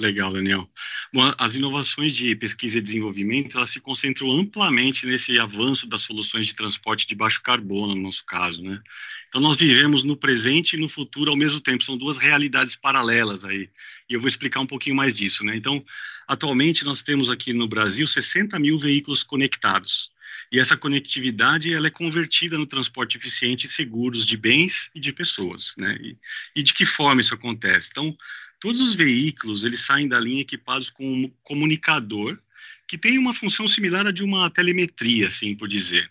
Legal, 0.00 0.32
Daniel. 0.32 0.68
Bom, 1.12 1.32
as 1.36 1.54
inovações 1.54 2.14
de 2.14 2.34
pesquisa 2.34 2.78
e 2.78 2.82
desenvolvimento, 2.82 3.58
elas 3.58 3.70
se 3.70 3.78
concentram 3.78 4.32
amplamente 4.32 5.06
nesse 5.06 5.38
avanço 5.38 5.86
das 5.86 6.00
soluções 6.00 6.46
de 6.46 6.54
transporte 6.54 7.06
de 7.06 7.14
baixo 7.14 7.42
carbono, 7.42 7.94
no 7.94 8.02
nosso 8.02 8.24
caso, 8.24 8.62
né? 8.62 8.80
Então, 9.28 9.40
nós 9.40 9.56
vivemos 9.56 10.02
no 10.02 10.16
presente 10.16 10.76
e 10.76 10.80
no 10.80 10.88
futuro 10.88 11.30
ao 11.30 11.36
mesmo 11.36 11.60
tempo, 11.60 11.84
são 11.84 11.96
duas 11.96 12.16
realidades 12.16 12.74
paralelas 12.74 13.44
aí, 13.44 13.68
e 14.08 14.14
eu 14.14 14.20
vou 14.20 14.28
explicar 14.28 14.60
um 14.60 14.66
pouquinho 14.66 14.96
mais 14.96 15.14
disso, 15.14 15.44
né? 15.44 15.54
Então, 15.54 15.84
atualmente, 16.26 16.84
nós 16.84 17.02
temos 17.02 17.28
aqui 17.28 17.52
no 17.52 17.68
Brasil 17.68 18.06
60 18.06 18.58
mil 18.58 18.78
veículos 18.78 19.22
conectados, 19.22 20.10
e 20.50 20.58
essa 20.58 20.76
conectividade 20.76 21.72
ela 21.72 21.86
é 21.86 21.90
convertida 21.90 22.56
no 22.56 22.66
transporte 22.66 23.18
eficiente 23.18 23.66
e 23.66 23.68
seguros 23.68 24.26
de 24.26 24.38
bens 24.38 24.90
e 24.94 25.00
de 25.00 25.12
pessoas, 25.12 25.74
né? 25.76 25.96
E, 26.00 26.16
e, 26.56 26.62
de 26.62 26.72
que 26.72 26.86
forma 26.86 27.20
isso 27.20 27.34
acontece? 27.34 27.88
Então, 27.90 28.16
todos 28.62 28.80
os 28.80 28.94
veículos 28.94 29.64
eles 29.64 29.80
saem 29.80 30.06
da 30.06 30.20
linha 30.20 30.42
equipados 30.42 30.88
com 30.88 31.04
um 31.04 31.28
comunicador 31.42 32.38
que 32.86 32.96
tem 32.96 33.18
uma 33.18 33.34
função 33.34 33.66
similar 33.66 34.06
à 34.06 34.12
de 34.12 34.22
uma 34.22 34.48
telemetria, 34.48 35.26
assim 35.26 35.56
por 35.56 35.66
dizer. 35.66 36.08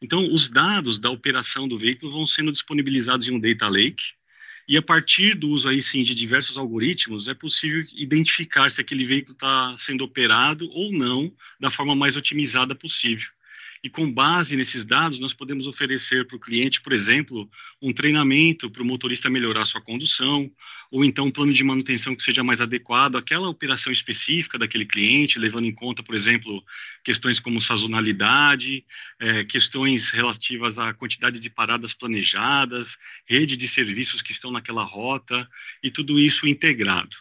Então, 0.00 0.32
os 0.32 0.48
dados 0.48 0.98
da 0.98 1.10
operação 1.10 1.68
do 1.68 1.76
veículo 1.76 2.10
vão 2.10 2.26
sendo 2.26 2.50
disponibilizados 2.50 3.28
em 3.28 3.32
um 3.32 3.38
data 3.38 3.68
lake 3.68 4.14
e 4.66 4.76
a 4.78 4.82
partir 4.82 5.34
do 5.34 5.50
uso 5.50 5.68
aí 5.68 5.82
sim 5.82 6.02
de 6.02 6.14
diversos 6.14 6.56
algoritmos 6.56 7.28
é 7.28 7.34
possível 7.34 7.84
identificar 7.94 8.70
se 8.70 8.80
aquele 8.80 9.04
veículo 9.04 9.34
está 9.34 9.76
sendo 9.76 10.02
operado 10.02 10.70
ou 10.70 10.90
não 10.90 11.30
da 11.60 11.70
forma 11.70 11.94
mais 11.94 12.16
otimizada 12.16 12.74
possível. 12.74 13.28
E 13.84 13.90
com 13.90 14.10
base 14.10 14.56
nesses 14.56 14.84
dados, 14.84 15.18
nós 15.18 15.34
podemos 15.34 15.66
oferecer 15.66 16.24
para 16.28 16.36
o 16.36 16.40
cliente, 16.40 16.80
por 16.80 16.92
exemplo, 16.92 17.50
um 17.80 17.92
treinamento 17.92 18.70
para 18.70 18.80
o 18.80 18.86
motorista 18.86 19.28
melhorar 19.28 19.66
sua 19.66 19.80
condução, 19.80 20.48
ou 20.88 21.04
então 21.04 21.26
um 21.26 21.32
plano 21.32 21.52
de 21.52 21.64
manutenção 21.64 22.14
que 22.14 22.22
seja 22.22 22.44
mais 22.44 22.60
adequado 22.60 23.16
àquela 23.16 23.48
operação 23.48 23.92
específica 23.92 24.56
daquele 24.56 24.86
cliente, 24.86 25.36
levando 25.36 25.66
em 25.66 25.74
conta, 25.74 26.00
por 26.00 26.14
exemplo, 26.14 26.62
questões 27.02 27.40
como 27.40 27.60
sazonalidade, 27.60 28.84
é, 29.18 29.42
questões 29.44 30.10
relativas 30.10 30.78
à 30.78 30.94
quantidade 30.94 31.40
de 31.40 31.50
paradas 31.50 31.92
planejadas, 31.92 32.96
rede 33.26 33.56
de 33.56 33.66
serviços 33.66 34.22
que 34.22 34.30
estão 34.30 34.52
naquela 34.52 34.84
rota, 34.84 35.48
e 35.82 35.90
tudo 35.90 36.20
isso 36.20 36.46
integrado. 36.46 37.16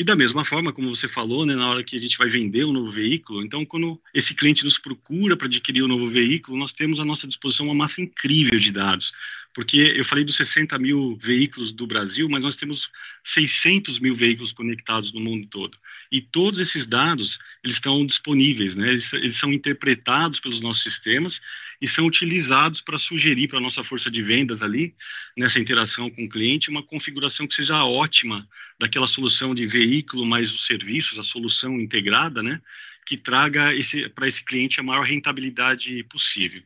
E 0.00 0.02
da 0.02 0.16
mesma 0.16 0.46
forma, 0.46 0.72
como 0.72 0.88
você 0.88 1.06
falou, 1.06 1.44
né, 1.44 1.54
na 1.54 1.68
hora 1.68 1.84
que 1.84 1.94
a 1.94 2.00
gente 2.00 2.16
vai 2.16 2.26
vender 2.26 2.64
um 2.64 2.72
novo 2.72 2.90
veículo, 2.90 3.44
então 3.44 3.66
quando 3.66 4.00
esse 4.14 4.32
cliente 4.32 4.64
nos 4.64 4.78
procura 4.78 5.36
para 5.36 5.46
adquirir 5.46 5.82
um 5.82 5.88
novo 5.88 6.06
veículo, 6.06 6.56
nós 6.56 6.72
temos 6.72 6.98
à 6.98 7.04
nossa 7.04 7.26
disposição 7.26 7.66
uma 7.66 7.74
massa 7.74 8.00
incrível 8.00 8.58
de 8.58 8.72
dados, 8.72 9.12
porque 9.54 9.78
eu 9.96 10.04
falei 10.04 10.24
dos 10.24 10.36
60 10.36 10.78
mil 10.78 11.16
veículos 11.16 11.72
do 11.72 11.86
Brasil, 11.86 12.28
mas 12.28 12.44
nós 12.44 12.56
temos 12.56 12.90
600 13.24 13.98
mil 13.98 14.14
veículos 14.14 14.52
conectados 14.52 15.12
no 15.12 15.20
mundo 15.20 15.46
todo. 15.48 15.76
E 16.10 16.20
todos 16.20 16.60
esses 16.60 16.86
dados, 16.86 17.38
eles 17.64 17.76
estão 17.76 18.06
disponíveis, 18.06 18.76
né? 18.76 18.88
eles, 18.88 19.12
eles 19.12 19.36
são 19.36 19.52
interpretados 19.52 20.38
pelos 20.38 20.60
nossos 20.60 20.82
sistemas 20.82 21.40
e 21.80 21.88
são 21.88 22.06
utilizados 22.06 22.80
para 22.80 22.98
sugerir 22.98 23.48
para 23.48 23.58
a 23.58 23.62
nossa 23.62 23.82
força 23.82 24.10
de 24.10 24.22
vendas 24.22 24.62
ali, 24.62 24.94
nessa 25.36 25.58
interação 25.58 26.10
com 26.10 26.24
o 26.24 26.28
cliente, 26.28 26.70
uma 26.70 26.82
configuração 26.82 27.46
que 27.46 27.54
seja 27.54 27.82
ótima 27.84 28.48
daquela 28.78 29.06
solução 29.06 29.54
de 29.54 29.66
veículo 29.66 30.26
mais 30.26 30.52
os 30.52 30.66
serviços, 30.66 31.18
a 31.18 31.22
solução 31.22 31.80
integrada, 31.80 32.42
né, 32.42 32.60
que 33.06 33.16
traga 33.16 33.70
para 34.14 34.28
esse 34.28 34.44
cliente 34.44 34.78
a 34.78 34.82
maior 34.82 35.04
rentabilidade 35.04 36.04
possível. 36.04 36.62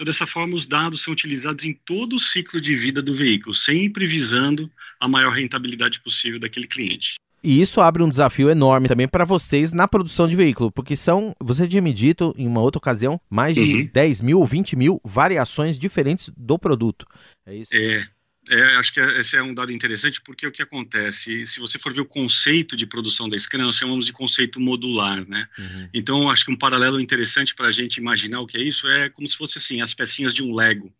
Então, 0.00 0.10
dessa 0.10 0.26
forma, 0.26 0.54
os 0.54 0.64
dados 0.64 1.02
são 1.02 1.12
utilizados 1.12 1.62
em 1.62 1.74
todo 1.74 2.16
o 2.16 2.18
ciclo 2.18 2.58
de 2.58 2.74
vida 2.74 3.02
do 3.02 3.12
veículo, 3.12 3.54
sempre 3.54 4.06
visando 4.06 4.70
a 4.98 5.06
maior 5.06 5.30
rentabilidade 5.30 6.00
possível 6.00 6.40
daquele 6.40 6.66
cliente. 6.66 7.16
E 7.44 7.60
isso 7.60 7.82
abre 7.82 8.02
um 8.02 8.08
desafio 8.08 8.48
enorme 8.48 8.88
também 8.88 9.06
para 9.06 9.26
vocês 9.26 9.74
na 9.74 9.86
produção 9.86 10.26
de 10.26 10.34
veículo, 10.34 10.72
porque 10.72 10.96
são, 10.96 11.36
você 11.38 11.68
tinha 11.68 11.82
me 11.82 11.92
dito 11.92 12.34
em 12.38 12.46
uma 12.46 12.62
outra 12.62 12.78
ocasião, 12.78 13.20
mais 13.28 13.54
de 13.54 13.60
uhum. 13.60 13.90
10 13.92 14.22
mil 14.22 14.38
ou 14.38 14.46
20 14.46 14.74
mil 14.74 15.02
variações 15.04 15.78
diferentes 15.78 16.32
do 16.34 16.58
produto. 16.58 17.04
É 17.44 17.54
isso? 17.54 17.76
É. 17.76 18.08
É, 18.50 18.76
acho 18.76 18.92
que 18.92 19.00
esse 19.00 19.36
é 19.36 19.42
um 19.42 19.54
dado 19.54 19.72
interessante 19.72 20.20
porque 20.20 20.46
o 20.46 20.50
que 20.50 20.60
acontece, 20.60 21.46
se 21.46 21.60
você 21.60 21.78
for 21.78 21.92
ver 21.94 22.00
o 22.00 22.06
conceito 22.06 22.76
de 22.76 22.84
produção 22.84 23.28
da 23.28 23.38
Scania, 23.38 23.66
nós 23.66 23.76
chamamos 23.76 24.06
de 24.06 24.12
conceito 24.12 24.58
modular, 24.58 25.24
né? 25.28 25.46
Uhum. 25.56 25.88
Então, 25.94 26.28
acho 26.28 26.44
que 26.44 26.50
um 26.50 26.56
paralelo 26.56 27.00
interessante 27.00 27.54
para 27.54 27.68
a 27.68 27.72
gente 27.72 27.98
imaginar 27.98 28.40
o 28.40 28.46
que 28.46 28.58
é 28.58 28.62
isso 28.62 28.88
é 28.88 29.08
como 29.08 29.28
se 29.28 29.36
fosse 29.36 29.58
assim, 29.58 29.80
as 29.80 29.94
pecinhas 29.94 30.34
de 30.34 30.42
um 30.42 30.54
Lego. 30.54 30.92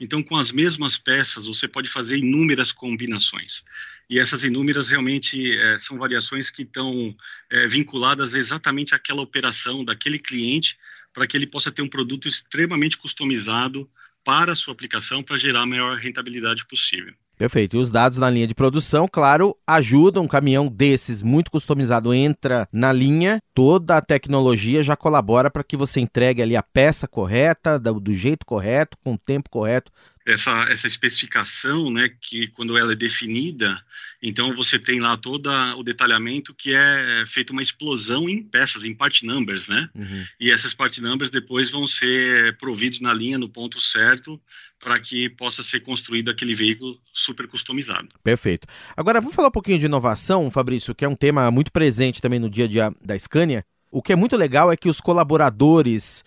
Então, 0.00 0.22
com 0.22 0.36
as 0.36 0.52
mesmas 0.52 0.96
peças, 0.96 1.46
você 1.46 1.68
pode 1.68 1.88
fazer 1.88 2.16
inúmeras 2.16 2.72
combinações 2.72 3.62
e 4.10 4.18
essas 4.18 4.42
inúmeras 4.42 4.88
realmente 4.88 5.54
é, 5.56 5.78
são 5.78 5.98
variações 5.98 6.50
que 6.50 6.62
estão 6.62 7.14
é, 7.50 7.66
vinculadas 7.66 8.34
exatamente 8.34 8.94
àquela 8.94 9.20
operação 9.20 9.84
daquele 9.84 10.18
cliente 10.18 10.78
para 11.12 11.26
que 11.26 11.36
ele 11.36 11.46
possa 11.46 11.70
ter 11.70 11.82
um 11.82 11.88
produto 11.88 12.26
extremamente 12.26 12.96
customizado 12.96 13.88
para 14.24 14.52
a 14.52 14.56
sua 14.56 14.72
aplicação 14.72 15.22
para 15.22 15.38
gerar 15.38 15.62
a 15.62 15.66
maior 15.66 15.96
rentabilidade 15.96 16.66
possível. 16.66 17.14
Perfeito. 17.38 17.76
E 17.76 17.78
os 17.78 17.92
dados 17.92 18.18
na 18.18 18.28
linha 18.28 18.48
de 18.48 18.54
produção, 18.54 19.06
claro, 19.10 19.56
ajudam. 19.64 20.24
Um 20.24 20.28
caminhão 20.28 20.66
desses, 20.66 21.22
muito 21.22 21.52
customizado, 21.52 22.12
entra 22.12 22.68
na 22.72 22.92
linha, 22.92 23.40
toda 23.54 23.96
a 23.96 24.02
tecnologia 24.02 24.82
já 24.82 24.96
colabora 24.96 25.48
para 25.48 25.62
que 25.62 25.76
você 25.76 26.00
entregue 26.00 26.42
ali 26.42 26.56
a 26.56 26.62
peça 26.62 27.06
correta, 27.06 27.78
do, 27.78 28.12
jeito 28.12 28.44
correto, 28.44 28.98
com 29.04 29.14
o 29.14 29.18
tempo 29.18 29.48
correto. 29.48 29.92
Essa, 30.30 30.66
essa 30.68 30.86
especificação, 30.86 31.90
né, 31.90 32.10
que 32.20 32.48
quando 32.48 32.76
ela 32.76 32.92
é 32.92 32.94
definida, 32.94 33.82
então 34.22 34.54
você 34.54 34.78
tem 34.78 35.00
lá 35.00 35.16
todo 35.16 35.48
o 35.76 35.82
detalhamento 35.82 36.52
que 36.52 36.74
é 36.74 37.24
feito 37.26 37.50
uma 37.50 37.62
explosão 37.62 38.28
em 38.28 38.42
peças, 38.42 38.84
em 38.84 38.94
part 38.94 39.24
numbers, 39.24 39.68
né? 39.68 39.88
Uhum. 39.94 40.26
E 40.38 40.50
essas 40.50 40.74
part 40.74 41.00
numbers 41.00 41.30
depois 41.30 41.70
vão 41.70 41.86
ser 41.86 42.56
providos 42.58 43.00
na 43.00 43.14
linha 43.14 43.38
no 43.38 43.48
ponto 43.48 43.80
certo 43.80 44.38
para 44.78 44.98
que 45.00 45.28
possa 45.30 45.62
ser 45.62 45.80
construído 45.80 46.30
aquele 46.30 46.54
veículo 46.54 47.00
super 47.12 47.48
customizado. 47.48 48.08
Perfeito. 48.22 48.66
Agora, 48.96 49.20
vamos 49.20 49.34
falar 49.34 49.48
um 49.48 49.52
pouquinho 49.52 49.78
de 49.78 49.86
inovação, 49.86 50.50
Fabrício, 50.50 50.94
que 50.94 51.04
é 51.04 51.08
um 51.08 51.16
tema 51.16 51.50
muito 51.50 51.72
presente 51.72 52.20
também 52.20 52.38
no 52.38 52.50
dia 52.50 52.64
a 52.64 52.68
dia 52.68 52.92
da 53.04 53.18
Scania. 53.18 53.64
O 53.90 54.02
que 54.02 54.12
é 54.12 54.16
muito 54.16 54.36
legal 54.36 54.70
é 54.70 54.76
que 54.76 54.88
os 54.88 55.00
colaboradores 55.00 56.24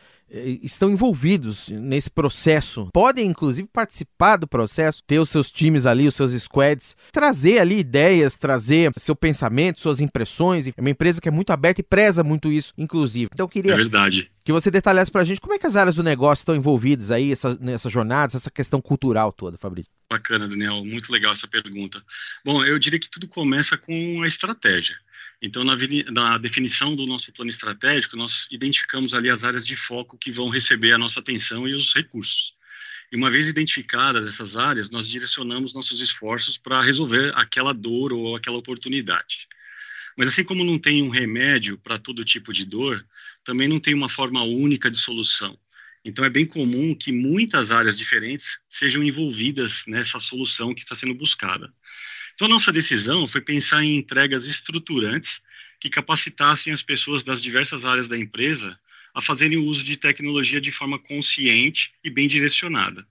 estão 0.63 0.89
envolvidos 0.89 1.69
nesse 1.69 2.09
processo, 2.09 2.89
podem 2.93 3.27
inclusive 3.27 3.67
participar 3.71 4.37
do 4.37 4.47
processo, 4.47 5.03
ter 5.05 5.19
os 5.19 5.29
seus 5.29 5.51
times 5.51 5.85
ali, 5.85 6.07
os 6.07 6.15
seus 6.15 6.31
squads, 6.31 6.95
trazer 7.11 7.59
ali 7.59 7.79
ideias, 7.79 8.37
trazer 8.37 8.91
seu 8.97 9.15
pensamento, 9.15 9.81
suas 9.81 9.99
impressões. 9.99 10.67
É 10.67 10.73
uma 10.77 10.89
empresa 10.89 11.19
que 11.19 11.27
é 11.27 11.31
muito 11.31 11.51
aberta 11.51 11.81
e 11.81 11.83
preza 11.83 12.23
muito 12.23 12.51
isso, 12.51 12.73
inclusive. 12.77 13.29
Então 13.33 13.43
eu 13.43 13.49
queria 13.49 13.73
é 13.73 13.75
verdade. 13.75 14.31
que 14.43 14.51
você 14.51 14.71
detalhasse 14.71 15.11
para 15.11 15.21
a 15.21 15.25
gente 15.25 15.41
como 15.41 15.53
é 15.53 15.59
que 15.59 15.67
as 15.67 15.75
áreas 15.75 15.95
do 15.95 16.03
negócio 16.03 16.41
estão 16.41 16.55
envolvidas 16.55 17.11
aí 17.11 17.31
essa, 17.31 17.57
nessa 17.59 17.89
jornada, 17.89 18.35
essa 18.35 18.49
questão 18.49 18.81
cultural 18.81 19.31
toda, 19.33 19.57
Fabrício. 19.57 19.91
Bacana, 20.09 20.47
Daniel, 20.47 20.83
muito 20.85 21.11
legal 21.11 21.33
essa 21.33 21.47
pergunta. 21.47 22.01
Bom, 22.43 22.63
eu 22.63 22.79
diria 22.79 22.99
que 22.99 23.09
tudo 23.09 23.27
começa 23.27 23.77
com 23.77 24.21
a 24.23 24.27
estratégia. 24.27 24.95
Então, 25.41 25.63
na, 25.63 25.75
na, 26.11 26.37
definição 26.37 26.95
do 26.95 27.07
nosso 27.07 27.31
plano 27.31 27.49
estratégico, 27.49 28.15
nós 28.15 28.47
identificamos 28.51 29.15
ali 29.15 29.29
as 29.29 29.43
áreas 29.43 29.65
de 29.65 29.75
foco 29.75 30.17
que 30.17 30.31
vão 30.31 30.49
receber 30.49 30.93
a 30.93 30.99
nossa 30.99 31.19
atenção 31.19 31.67
e 31.67 31.73
os 31.73 31.93
recursos. 31.95 32.53
E 33.11 33.15
uma 33.15 33.29
vez 33.29 33.47
identificadas 33.47 34.25
essas 34.25 34.55
áreas, 34.55 34.89
nós 34.89 35.07
direcionamos 35.07 35.73
nossos 35.73 35.99
esforços 35.99 36.57
para 36.57 36.83
resolver 36.83 37.33
aquela 37.35 37.73
dor 37.73 38.13
ou 38.13 38.35
aquela 38.35 38.57
oportunidade. 38.57 39.47
Mas 40.15 40.29
assim 40.29 40.43
como 40.43 40.63
não 40.63 40.77
tem 40.77 41.01
um 41.01 41.09
remédio 41.09 41.77
para 41.77 41.97
todo 41.97 42.23
tipo 42.23 42.53
de 42.53 42.63
dor, 42.63 43.03
também 43.43 43.67
não 43.67 43.79
tem 43.79 43.95
uma 43.95 44.07
forma 44.07 44.43
única 44.43 44.91
de 44.91 44.97
solução. 44.97 45.57
Então 46.05 46.23
é 46.23 46.29
bem 46.29 46.45
comum 46.45 46.95
que 46.95 47.11
muitas 47.11 47.71
áreas 47.71 47.97
diferentes 47.97 48.59
sejam 48.69 49.03
envolvidas 49.03 49.83
nessa 49.87 50.19
solução 50.19 50.73
que 50.73 50.81
está 50.81 50.95
sendo 50.95 51.13
buscada. 51.13 51.73
Então, 52.33 52.47
nossa 52.47 52.71
decisão 52.71 53.27
foi 53.27 53.41
pensar 53.41 53.83
em 53.83 53.97
entregas 53.97 54.43
estruturantes 54.45 55.41
que 55.79 55.89
capacitassem 55.89 56.71
as 56.71 56.83
pessoas 56.83 57.23
das 57.23 57.41
diversas 57.41 57.85
áreas 57.85 58.07
da 58.07 58.17
empresa 58.17 58.79
a 59.13 59.21
fazerem 59.21 59.57
uso 59.57 59.83
de 59.83 59.97
tecnologia 59.97 60.61
de 60.61 60.71
forma 60.71 60.97
consciente 60.97 61.91
e 62.03 62.09
bem 62.09 62.27
direcionada. 62.27 63.05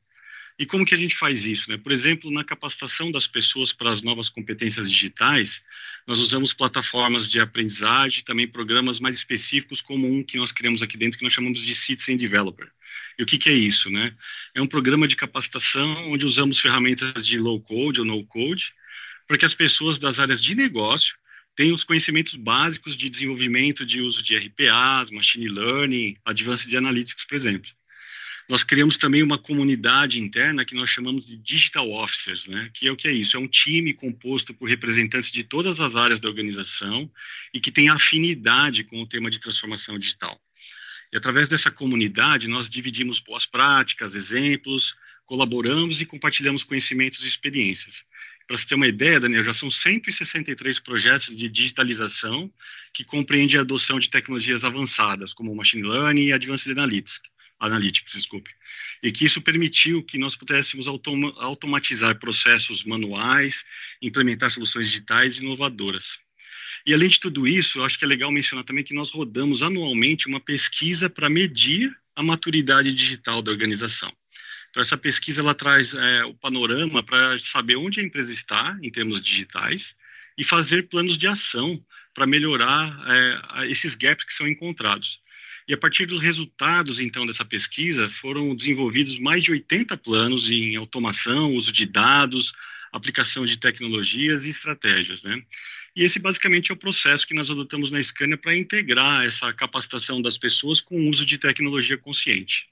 E 0.59 0.67
como 0.67 0.85
que 0.85 0.95
a 0.95 0.99
gente 0.99 1.17
faz 1.17 1.47
isso? 1.47 1.71
Né? 1.71 1.79
Por 1.79 1.91
exemplo, 1.91 2.31
na 2.31 2.45
capacitação 2.45 3.11
das 3.11 3.27
pessoas 3.27 3.73
para 3.73 3.91
as 3.91 4.03
novas 4.03 4.29
competências 4.29 4.91
digitais, 4.91 5.63
nós 6.07 6.19
usamos 6.19 6.53
plataformas 6.53 7.29
de 7.31 7.41
aprendizagem, 7.41 8.23
também 8.23 8.47
programas 8.47 9.01
mais 9.01 9.17
específicos, 9.17 9.81
como 9.81 10.07
um 10.07 10.23
que 10.23 10.37
nós 10.37 10.53
criamos 10.53 10.83
aqui 10.83 10.99
dentro, 10.99 11.19
que 11.19 11.25
nós 11.25 11.33
chamamos 11.33 11.61
de 11.61 11.75
Citizen 11.75 12.17
Developer. 12.17 12.71
E 13.19 13.23
o 13.23 13.27
que, 13.27 13.39
que 13.39 13.49
é 13.49 13.55
isso? 13.55 13.91
Né? 13.91 14.15
É 14.55 14.61
um 14.61 14.67
programa 14.67 15.09
de 15.09 15.17
capacitação 15.17 16.13
onde 16.13 16.27
usamos 16.27 16.61
ferramentas 16.61 17.27
de 17.27 17.39
low-code 17.39 18.01
ou 18.01 18.07
no-code 18.07 18.75
para 19.31 19.39
que 19.39 19.45
as 19.45 19.55
pessoas 19.55 19.97
das 19.97 20.19
áreas 20.19 20.43
de 20.43 20.57
negócio 20.57 21.15
tenham 21.55 21.77
os 21.77 21.85
conhecimentos 21.85 22.35
básicos 22.35 22.97
de 22.97 23.09
desenvolvimento 23.09 23.87
de 23.87 24.01
uso 24.01 24.25
de 24.25 24.37
RPAs, 24.37 25.09
Machine 25.13 25.49
Learning, 25.49 26.17
Advanced 26.25 26.75
Analytics, 26.75 27.25
por 27.27 27.37
exemplo. 27.37 27.71
Nós 28.49 28.65
criamos 28.65 28.99
também 28.99 29.23
uma 29.23 29.39
comunidade 29.39 30.19
interna 30.19 30.65
que 30.65 30.75
nós 30.75 30.91
chamamos 30.91 31.29
de 31.29 31.37
Digital 31.37 31.93
Officers, 31.93 32.49
né? 32.49 32.71
que 32.75 32.89
é 32.89 32.91
o 32.91 32.97
que 32.97 33.07
é 33.07 33.13
isso? 33.13 33.37
É 33.37 33.39
um 33.41 33.47
time 33.47 33.95
composto 33.95 34.53
por 34.53 34.69
representantes 34.69 35.31
de 35.31 35.45
todas 35.45 35.79
as 35.79 35.95
áreas 35.95 36.19
da 36.19 36.29
organização 36.29 37.09
e 37.55 37.61
que 37.61 37.71
tem 37.71 37.89
afinidade 37.89 38.83
com 38.83 39.01
o 39.01 39.07
tema 39.07 39.31
de 39.31 39.39
transformação 39.39 39.97
digital. 39.97 40.41
E 41.13 41.17
através 41.17 41.47
dessa 41.47 41.71
comunidade, 41.71 42.49
nós 42.49 42.69
dividimos 42.69 43.21
boas 43.21 43.47
práticas, 43.47 44.17
exemplos, 44.17 44.97
colaboramos 45.25 46.01
e 46.01 46.05
compartilhamos 46.05 46.65
conhecimentos 46.65 47.23
e 47.23 47.29
experiências. 47.29 48.05
Para 48.51 48.57
você 48.57 48.67
ter 48.67 48.75
uma 48.75 48.89
ideia, 48.89 49.21
Daniel, 49.21 49.45
já 49.45 49.55
são 49.55 49.71
163 49.71 50.81
projetos 50.81 51.37
de 51.37 51.49
digitalização 51.49 52.53
que 52.93 53.05
compreendem 53.05 53.57
a 53.57 53.61
adoção 53.61 54.01
de 54.01 54.11
tecnologias 54.11 54.65
avançadas, 54.65 55.33
como 55.33 55.55
Machine 55.55 55.85
Learning 55.85 56.25
e 56.25 56.33
Advanced 56.33 56.69
Analytics, 56.73 57.21
Analytics, 57.61 58.13
desculpe. 58.13 58.51
E 59.05 59.13
que 59.13 59.25
isso 59.25 59.41
permitiu 59.41 60.03
que 60.03 60.19
nós 60.19 60.35
pudéssemos 60.35 60.89
automa 60.89 61.33
automatizar 61.37 62.19
processos 62.19 62.83
manuais, 62.83 63.65
implementar 64.03 64.51
soluções 64.51 64.89
digitais 64.89 65.39
inovadoras. 65.39 66.19
E 66.85 66.93
além 66.93 67.09
de 67.09 67.21
tudo 67.21 67.47
isso, 67.47 67.79
eu 67.79 67.85
acho 67.85 67.97
que 67.97 68.05
é 68.05 68.09
legal 68.09 68.33
mencionar 68.33 68.65
também 68.65 68.83
que 68.83 68.93
nós 68.93 69.13
rodamos 69.13 69.63
anualmente 69.63 70.27
uma 70.27 70.41
pesquisa 70.41 71.09
para 71.09 71.31
medir 71.31 71.97
a 72.17 72.23
maturidade 72.25 72.93
digital 72.93 73.43
da 73.43 73.53
organização. 73.53 74.13
Então, 74.71 74.81
essa 74.81 74.97
pesquisa 74.97 75.41
ela 75.41 75.55
traz 75.55 75.93
é, 75.95 76.25
o 76.25 76.35
panorama 76.35 77.03
para 77.03 77.39
saber 77.39 77.77
onde 77.77 78.01
a 78.01 78.03
empresa 78.03 78.33
está 78.33 78.79
em 78.83 78.91
termos 78.91 79.21
digitais 79.21 79.97
e 80.39 80.45
fazer 80.45 80.89
planos 80.89 81.19
de 81.19 81.27
ação 81.27 81.85
para 82.15 82.27
melhorar 82.27 82.97
é, 83.09 83.69
esses 83.69 83.95
gaps 83.95 84.25
que 84.25 84.33
são 84.33 84.47
encontrados. 84.47 85.21
E 85.69 85.75
a 85.75 85.79
partir 85.79 86.07
dos 86.07 86.21
resultados, 86.21 86.99
então, 86.99 87.27
dessa 87.27 87.45
pesquisa, 87.45 88.09
foram 88.09 88.55
desenvolvidos 88.55 89.19
mais 89.19 89.43
de 89.43 89.53
80 89.53 89.97
planos 89.99 90.51
em 90.51 90.77
automação, 90.77 91.55
uso 91.55 91.73
de 91.73 91.87
dados, 91.87 92.53
aplicação 92.93 93.45
de 93.45 93.57
tecnologias 93.57 94.45
e 94.45 94.49
estratégias, 94.49 95.23
né? 95.23 95.41
E 95.95 96.05
esse 96.05 96.19
basicamente 96.19 96.71
é 96.71 96.75
o 96.75 96.77
processo 96.77 97.27
que 97.27 97.35
nós 97.35 97.51
adotamos 97.51 97.91
na 97.91 98.03
Scania 98.03 98.37
para 98.37 98.57
integrar 98.57 99.25
essa 99.25 99.53
capacitação 99.53 100.23
das 100.23 100.39
pessoas 100.39 100.81
com 100.81 100.97
o 100.97 101.09
uso 101.09 101.27
de 101.27 101.39
tecnologia 101.39 101.99
consciente. 101.99 102.70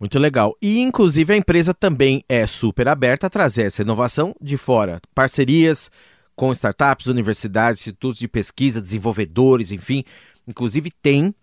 Muito 0.00 0.18
legal. 0.18 0.56
E, 0.62 0.80
inclusive, 0.80 1.34
a 1.34 1.36
empresa 1.36 1.74
também 1.74 2.24
é 2.26 2.46
super 2.46 2.88
aberta 2.88 3.26
a 3.26 3.30
trazer 3.30 3.64
essa 3.64 3.82
inovação 3.82 4.34
de 4.40 4.56
fora. 4.56 4.98
Parcerias 5.14 5.90
com 6.34 6.50
startups, 6.52 7.06
universidades, 7.06 7.82
institutos 7.82 8.18
de 8.18 8.26
pesquisa, 8.26 8.80
desenvolvedores, 8.80 9.70
enfim. 9.70 10.02
Inclusive, 10.48 10.90
tem 10.90 11.34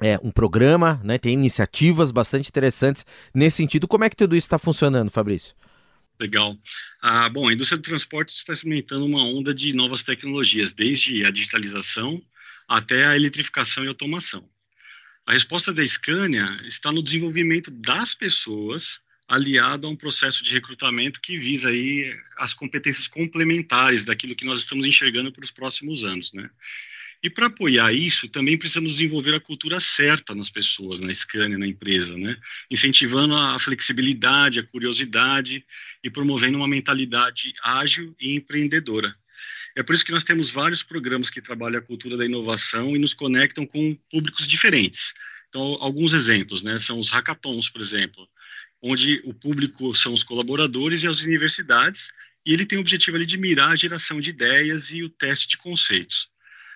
é, 0.00 0.18
um 0.22 0.30
programa, 0.30 0.98
né, 1.04 1.18
tem 1.18 1.34
iniciativas 1.34 2.10
bastante 2.10 2.48
interessantes 2.48 3.04
nesse 3.34 3.58
sentido. 3.58 3.86
Como 3.86 4.02
é 4.02 4.08
que 4.08 4.16
tudo 4.16 4.34
isso 4.34 4.46
está 4.46 4.58
funcionando, 4.58 5.10
Fabrício? 5.10 5.54
Legal. 6.18 6.56
Ah, 7.02 7.28
bom, 7.28 7.48
a 7.48 7.52
indústria 7.52 7.76
do 7.76 7.84
transporte 7.84 8.30
está 8.30 8.54
experimentando 8.54 9.04
uma 9.04 9.22
onda 9.22 9.52
de 9.52 9.74
novas 9.74 10.02
tecnologias, 10.02 10.72
desde 10.72 11.22
a 11.26 11.30
digitalização 11.30 12.22
até 12.66 13.06
a 13.06 13.14
eletrificação 13.14 13.84
e 13.84 13.88
automação. 13.88 14.48
A 15.26 15.32
resposta 15.32 15.72
da 15.72 15.86
Scania 15.86 16.46
está 16.66 16.92
no 16.92 17.02
desenvolvimento 17.02 17.70
das 17.70 18.14
pessoas 18.14 19.00
aliado 19.26 19.86
a 19.86 19.90
um 19.90 19.96
processo 19.96 20.44
de 20.44 20.52
recrutamento 20.52 21.18
que 21.18 21.38
visa 21.38 21.70
aí 21.70 22.14
as 22.36 22.52
competências 22.52 23.08
complementares 23.08 24.04
daquilo 24.04 24.36
que 24.36 24.44
nós 24.44 24.58
estamos 24.58 24.84
enxergando 24.84 25.32
para 25.32 25.42
os 25.42 25.50
próximos 25.50 26.04
anos, 26.04 26.32
né? 26.34 26.50
E 27.22 27.30
para 27.30 27.46
apoiar 27.46 27.90
isso, 27.94 28.28
também 28.28 28.58
precisamos 28.58 28.92
desenvolver 28.92 29.34
a 29.34 29.40
cultura 29.40 29.80
certa 29.80 30.34
nas 30.34 30.50
pessoas, 30.50 31.00
na 31.00 31.14
Scania, 31.14 31.56
na 31.56 31.66
empresa, 31.66 32.18
né? 32.18 32.36
Incentivando 32.70 33.34
a 33.34 33.58
flexibilidade, 33.58 34.60
a 34.60 34.66
curiosidade 34.66 35.64
e 36.02 36.10
promovendo 36.10 36.58
uma 36.58 36.68
mentalidade 36.68 37.54
ágil 37.62 38.14
e 38.20 38.36
empreendedora. 38.36 39.16
É 39.76 39.82
por 39.82 39.94
isso 39.94 40.04
que 40.04 40.12
nós 40.12 40.22
temos 40.22 40.50
vários 40.50 40.82
programas 40.82 41.30
que 41.30 41.40
trabalham 41.40 41.78
a 41.78 41.82
cultura 41.82 42.16
da 42.16 42.24
inovação 42.24 42.94
e 42.94 42.98
nos 42.98 43.12
conectam 43.12 43.66
com 43.66 43.94
públicos 44.10 44.46
diferentes. 44.46 45.12
Então, 45.48 45.76
alguns 45.80 46.12
exemplos, 46.12 46.62
né, 46.62 46.78
são 46.78 46.98
os 46.98 47.08
hackathons, 47.08 47.68
por 47.68 47.80
exemplo, 47.80 48.28
onde 48.80 49.20
o 49.24 49.34
público 49.34 49.94
são 49.94 50.12
os 50.12 50.22
colaboradores 50.22 51.02
e 51.02 51.08
as 51.08 51.22
universidades, 51.22 52.10
e 52.46 52.52
ele 52.52 52.66
tem 52.66 52.78
o 52.78 52.82
objetivo 52.82 53.16
ali 53.16 53.26
de 53.26 53.38
mirar 53.38 53.70
a 53.70 53.76
geração 53.76 54.20
de 54.20 54.30
ideias 54.30 54.90
e 54.90 55.02
o 55.02 55.08
teste 55.08 55.48
de 55.48 55.56
conceitos. 55.56 56.28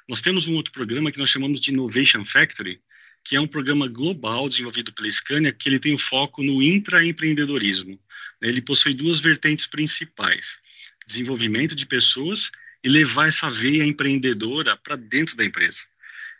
Nós 0.08 0.20
temos 0.20 0.46
um 0.46 0.54
outro 0.54 0.72
programa 0.72 1.12
que 1.12 1.18
nós 1.18 1.28
chamamos 1.28 1.60
de 1.60 1.70
Innovation 1.70 2.24
Factory, 2.24 2.80
que 3.22 3.36
é 3.36 3.40
um 3.40 3.46
programa 3.46 3.86
global 3.86 4.48
desenvolvido 4.48 4.92
pela 4.92 5.10
Scania, 5.10 5.52
que 5.52 5.68
ele 5.68 5.78
tem 5.78 5.94
o 5.94 5.98
foco 5.98 6.42
no 6.42 6.62
intraempreendedorismo. 6.62 8.00
Ele 8.40 8.62
possui 8.62 8.94
duas 8.94 9.20
vertentes 9.20 9.66
principais: 9.66 10.58
desenvolvimento 11.06 11.74
de 11.74 11.84
pessoas 11.84 12.50
e 12.82 12.88
levar 12.88 13.28
essa 13.28 13.50
veia 13.50 13.84
empreendedora 13.84 14.76
para 14.76 14.96
dentro 14.96 15.36
da 15.36 15.44
empresa. 15.44 15.80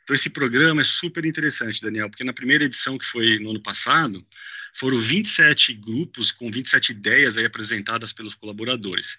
Então, 0.03 0.15
esse 0.15 0.31
programa 0.31 0.81
é 0.81 0.85
super 0.85 1.25
interessante, 1.27 1.83
Daniel, 1.83 2.09
porque 2.09 2.25
na 2.25 2.33
primeira 2.33 2.65
edição, 2.65 2.97
que 2.97 3.05
foi 3.05 3.39
no 3.39 3.51
ano 3.51 3.63
passado, 3.63 4.25
foram 4.75 4.99
27 4.99 5.75
grupos 5.75 6.33
com 6.33 6.51
27 6.51 6.93
ideias 6.93 7.37
aí 7.37 7.45
apresentadas 7.45 8.13
pelos 8.13 8.35
colaboradores. 8.35 9.19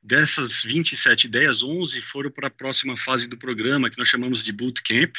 Dessas 0.00 0.62
27 0.62 1.26
ideias, 1.26 1.62
11 1.62 2.00
foram 2.00 2.30
para 2.30 2.46
a 2.46 2.50
próxima 2.50 2.96
fase 2.96 3.26
do 3.28 3.36
programa, 3.36 3.90
que 3.90 3.98
nós 3.98 4.08
chamamos 4.08 4.44
de 4.44 4.52
Bootcamp. 4.52 5.16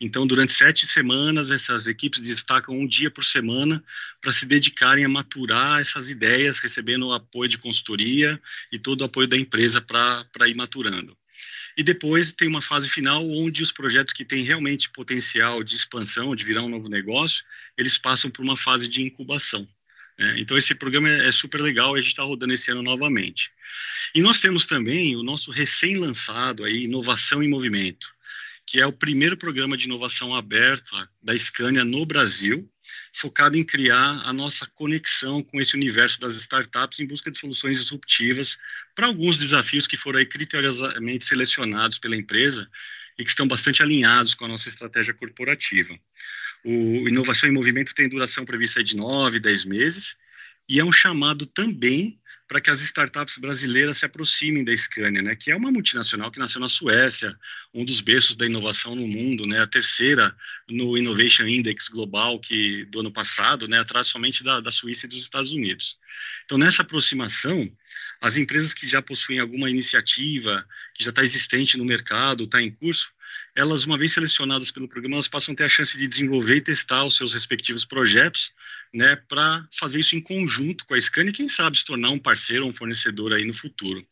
Então, 0.00 0.26
durante 0.26 0.52
sete 0.52 0.86
semanas, 0.86 1.50
essas 1.50 1.86
equipes 1.86 2.18
destacam 2.18 2.74
um 2.74 2.86
dia 2.86 3.10
por 3.10 3.24
semana 3.24 3.84
para 4.20 4.32
se 4.32 4.46
dedicarem 4.46 5.04
a 5.04 5.08
maturar 5.08 5.80
essas 5.80 6.08
ideias, 6.08 6.58
recebendo 6.58 7.08
o 7.08 7.12
apoio 7.12 7.50
de 7.50 7.58
consultoria 7.58 8.40
e 8.72 8.78
todo 8.78 9.02
o 9.02 9.04
apoio 9.04 9.28
da 9.28 9.36
empresa 9.36 9.80
para 9.82 10.48
ir 10.48 10.56
maturando. 10.56 11.16
E 11.76 11.82
depois 11.82 12.32
tem 12.32 12.48
uma 12.48 12.62
fase 12.62 12.88
final 12.88 13.28
onde 13.30 13.62
os 13.62 13.70
projetos 13.70 14.14
que 14.14 14.24
têm 14.24 14.44
realmente 14.44 14.90
potencial 14.90 15.62
de 15.62 15.76
expansão, 15.76 16.34
de 16.34 16.44
virar 16.44 16.62
um 16.62 16.68
novo 16.68 16.88
negócio, 16.88 17.44
eles 17.76 17.98
passam 17.98 18.30
por 18.30 18.42
uma 18.42 18.56
fase 18.56 18.88
de 18.88 19.02
incubação. 19.02 19.68
Né? 20.22 20.36
Então, 20.38 20.56
esse 20.56 20.72
programa 20.74 21.08
é, 21.08 21.28
é 21.28 21.32
super 21.32 21.60
legal 21.60 21.96
e 21.96 21.98
a 21.98 22.02
gente 22.02 22.12
está 22.12 22.22
rodando 22.22 22.54
esse 22.54 22.70
ano 22.70 22.82
novamente. 22.82 23.50
E 24.14 24.22
nós 24.22 24.40
temos 24.40 24.66
também 24.66 25.16
o 25.16 25.22
nosso 25.22 25.50
recém-lançado 25.50 26.68
Inovação 26.68 27.42
em 27.42 27.48
Movimento, 27.48 28.06
que 28.64 28.80
é 28.80 28.86
o 28.86 28.92
primeiro 28.92 29.36
programa 29.36 29.76
de 29.76 29.86
inovação 29.86 30.34
aberta 30.34 31.08
da 31.20 31.36
Scania 31.36 31.84
no 31.84 32.06
Brasil, 32.06 32.70
focado 33.14 33.56
em 33.56 33.64
criar 33.64 34.22
a 34.24 34.32
nossa 34.32 34.64
conexão 34.74 35.42
com 35.42 35.60
esse 35.60 35.74
universo 35.74 36.20
das 36.20 36.36
startups 36.36 37.00
em 37.00 37.06
busca 37.06 37.30
de 37.30 37.38
soluções 37.38 37.78
disruptivas 37.78 38.56
para 38.94 39.06
alguns 39.06 39.38
desafios 39.38 39.86
que 39.86 39.96
foram 39.96 40.18
aí 40.18 40.26
criteriosamente 40.26 41.24
selecionados 41.24 41.98
pela 41.98 42.16
empresa 42.16 42.68
e 43.18 43.24
que 43.24 43.30
estão 43.30 43.48
bastante 43.48 43.82
alinhados 43.82 44.34
com 44.34 44.44
a 44.44 44.48
nossa 44.48 44.68
estratégia 44.68 45.14
corporativa. 45.14 45.98
O 46.64 47.08
Inovação 47.08 47.48
em 47.48 47.52
Movimento 47.52 47.94
tem 47.94 48.08
duração 48.08 48.44
prevista 48.44 48.82
de 48.82 48.96
9, 48.96 49.40
10 49.40 49.64
meses 49.64 50.16
e 50.68 50.78
é 50.78 50.84
um 50.84 50.92
chamado 50.92 51.44
também 51.44 52.20
para 52.52 52.60
que 52.60 52.68
as 52.68 52.80
startups 52.82 53.38
brasileiras 53.38 53.96
se 53.96 54.04
aproximem 54.04 54.62
da 54.62 54.76
Scania, 54.76 55.22
né, 55.22 55.34
que 55.34 55.50
é 55.50 55.56
uma 55.56 55.70
multinacional 55.70 56.30
que 56.30 56.38
nasceu 56.38 56.60
na 56.60 56.68
Suécia, 56.68 57.34
um 57.72 57.82
dos 57.82 58.02
berços 58.02 58.36
da 58.36 58.44
inovação 58.44 58.94
no 58.94 59.08
mundo, 59.08 59.46
né, 59.46 59.60
a 59.62 59.66
terceira 59.66 60.36
no 60.68 60.98
Innovation 60.98 61.46
Index 61.46 61.88
global 61.88 62.38
que 62.38 62.84
do 62.86 63.00
ano 63.00 63.10
passado, 63.10 63.66
né, 63.66 63.78
atrás 63.78 64.06
somente 64.08 64.44
da, 64.44 64.60
da 64.60 64.70
Suíça 64.70 65.06
e 65.06 65.08
dos 65.08 65.20
Estados 65.20 65.52
Unidos. 65.52 65.96
Então, 66.44 66.58
nessa 66.58 66.82
aproximação, 66.82 67.74
as 68.20 68.36
empresas 68.36 68.74
que 68.74 68.86
já 68.86 69.00
possuem 69.00 69.38
alguma 69.38 69.70
iniciativa, 69.70 70.64
que 70.94 71.02
já 71.02 71.10
está 71.10 71.24
existente 71.24 71.78
no 71.78 71.86
mercado, 71.86 72.44
está 72.44 72.60
em 72.60 72.70
curso, 72.70 73.08
elas, 73.54 73.84
uma 73.84 73.98
vez 73.98 74.12
selecionadas 74.12 74.70
pelo 74.70 74.88
programa, 74.88 75.16
elas 75.16 75.28
passam 75.28 75.52
a 75.52 75.56
ter 75.56 75.64
a 75.64 75.68
chance 75.68 75.96
de 75.96 76.06
desenvolver 76.06 76.56
e 76.56 76.60
testar 76.60 77.04
os 77.04 77.16
seus 77.16 77.32
respectivos 77.32 77.84
projetos, 77.84 78.52
né, 78.94 79.16
para 79.16 79.66
fazer 79.72 80.00
isso 80.00 80.16
em 80.16 80.20
conjunto 80.20 80.84
com 80.86 80.94
a 80.94 81.00
Scania 81.00 81.30
e, 81.30 81.34
quem 81.34 81.48
sabe, 81.48 81.78
se 81.78 81.84
tornar 81.84 82.10
um 82.10 82.18
parceiro 82.18 82.64
ou 82.64 82.70
um 82.70 82.74
fornecedor 82.74 83.32
aí 83.32 83.44
no 83.44 83.54
futuro. 83.54 84.06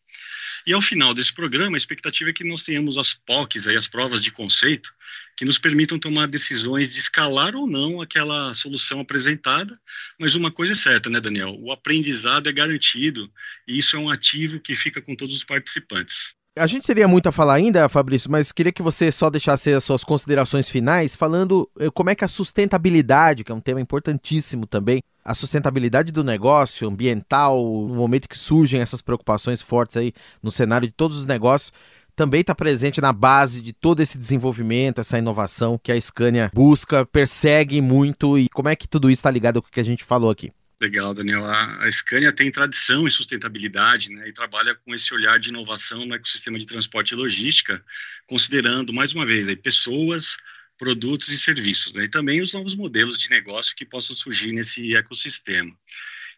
E 0.67 0.73
ao 0.73 0.83
final 0.83 1.15
desse 1.15 1.33
programa, 1.33 1.77
a 1.77 1.79
expectativa 1.79 2.31
é 2.31 2.33
que 2.33 2.45
nós 2.45 2.63
tenhamos 2.63 2.99
as 2.99 3.15
POCs, 3.15 3.67
aí, 3.67 3.77
as 3.77 3.87
provas 3.87 4.23
de 4.23 4.31
conceito, 4.31 4.93
que 5.37 5.45
nos 5.45 5.59
permitam 5.59 5.99
tomar 5.99 6.27
decisões 6.27 6.93
de 6.93 6.99
escalar 6.99 7.55
ou 7.55 7.67
não 7.67 8.03
aquela 8.03 8.55
solução 8.55 9.01
apresentada. 9.01 9.79
Mas 10.19 10.35
uma 10.35 10.51
coisa 10.51 10.73
é 10.73 10.77
certa, 10.77 11.09
né, 11.09 11.21
Daniel? 11.21 11.57
O 11.59 11.73
aprendizado 11.73 12.49
é 12.49 12.53
garantido 12.53 13.33
e 13.67 13.79
isso 13.79 13.97
é 13.97 13.99
um 13.99 14.11
ativo 14.11 14.61
que 14.61 14.75
fica 14.75 15.01
com 15.01 15.17
todos 15.17 15.35
os 15.35 15.45
participantes. 15.45 16.35
A 16.59 16.67
gente 16.67 16.85
teria 16.85 17.07
muito 17.07 17.29
a 17.29 17.33
falar 17.33 17.55
ainda, 17.55 17.89
Fabrício, 17.89 18.29
mas 18.29 18.51
queria 18.51 18.73
que 18.73 18.83
você 18.83 19.13
só 19.13 19.31
deixasse 19.31 19.73
as 19.73 19.85
suas 19.85 20.03
considerações 20.03 20.69
finais, 20.69 21.15
falando 21.15 21.71
eh, 21.79 21.89
como 21.95 22.11
é 22.11 22.15
que 22.15 22.25
a 22.25 22.29
sustentabilidade, 22.29 23.45
que 23.45 23.53
é 23.53 23.55
um 23.55 23.61
tema 23.61 23.81
importantíssimo 23.81 24.67
também, 24.67 25.01
a 25.25 25.33
sustentabilidade 25.33 26.11
do 26.11 26.25
negócio 26.25 26.89
ambiental, 26.89 27.57
no 27.87 27.95
momento 27.95 28.29
que 28.29 28.37
surgem 28.37 28.81
essas 28.81 29.01
preocupações 29.01 29.63
fortes 29.63 29.97
aí 29.97 30.13
no 30.43 30.51
cenário 30.51 30.89
de 30.89 30.93
todos 30.93 31.19
os 31.19 31.27
negócios, 31.27 31.73
também 32.17 32.41
está 32.41 32.55
presente 32.55 33.01
na 33.01 33.13
base 33.13 33.63
de 33.63 33.73
todo 33.73 34.01
esse 34.01 34.19
desenvolvimento, 34.19 35.01
essa 35.01 35.19
inovação 35.19 35.79
que 35.81 35.93
a 35.93 36.01
Scania 36.01 36.51
busca, 36.53 37.07
persegue 37.07 37.81
muito 37.81 38.37
e 38.37 38.49
como 38.49 38.69
é 38.69 38.75
que 38.75 38.89
tudo 38.89 39.09
isso 39.09 39.21
está 39.21 39.31
ligado 39.31 39.63
com 39.63 39.69
o 39.69 39.71
que 39.71 39.81
a 39.81 39.85
gente 39.85 40.03
falou 40.03 40.29
aqui? 40.29 40.53
Legal, 40.81 41.13
Daniel. 41.13 41.45
A, 41.45 41.85
a 41.85 41.93
Scania 41.93 42.33
tem 42.33 42.51
tradição 42.51 43.07
em 43.07 43.11
sustentabilidade 43.11 44.11
né, 44.11 44.27
e 44.27 44.33
trabalha 44.33 44.75
com 44.75 44.95
esse 44.95 45.13
olhar 45.13 45.39
de 45.39 45.51
inovação 45.51 46.07
no 46.07 46.15
ecossistema 46.15 46.59
de 46.59 46.65
transporte 46.65 47.13
e 47.13 47.17
logística, 47.17 47.85
considerando, 48.27 48.91
mais 48.91 49.13
uma 49.13 49.27
vez, 49.27 49.47
aí, 49.47 49.57
pessoas, 49.57 50.39
produtos 50.79 51.29
e 51.29 51.39
serviços, 51.39 51.93
né, 51.93 52.05
e 52.05 52.09
também 52.09 52.41
os 52.41 52.55
novos 52.55 52.75
modelos 52.75 53.19
de 53.19 53.29
negócio 53.29 53.77
que 53.77 53.85
possam 53.85 54.17
surgir 54.17 54.53
nesse 54.53 54.97
ecossistema. 54.97 55.71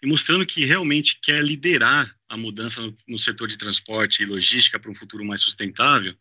E 0.03 0.09
mostrando 0.09 0.45
que 0.45 0.65
realmente 0.65 1.21
quer 1.23 1.45
liderar 1.45 2.13
a 2.29 2.37
mudança 2.37 2.81
no, 2.83 2.93
no 3.07 3.19
setor 3.19 3.47
de 3.47 3.57
transporte 3.57 4.25
e 4.25 4.27
logística 4.27 4.81
para 4.81 4.91
um 4.91 4.95
futuro 4.95 5.25
mais 5.25 5.41
sustentável, 5.41 6.17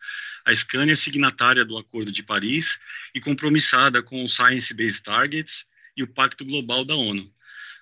a 0.46 0.54
Scania 0.54 0.94
é 0.94 0.96
signatária 0.96 1.66
do 1.66 1.76
Acordo 1.76 2.12
de 2.12 2.22
Paris 2.22 2.78
e 3.16 3.20
compromissada 3.20 4.04
com 4.04 4.24
o 4.24 4.30
Science 4.30 4.72
Based 4.76 5.02
Targets 5.02 5.66
e 5.98 6.04
o 6.04 6.08
Pacto 6.08 6.46
Global 6.46 6.86
da 6.86 6.96
ONU 6.96 7.34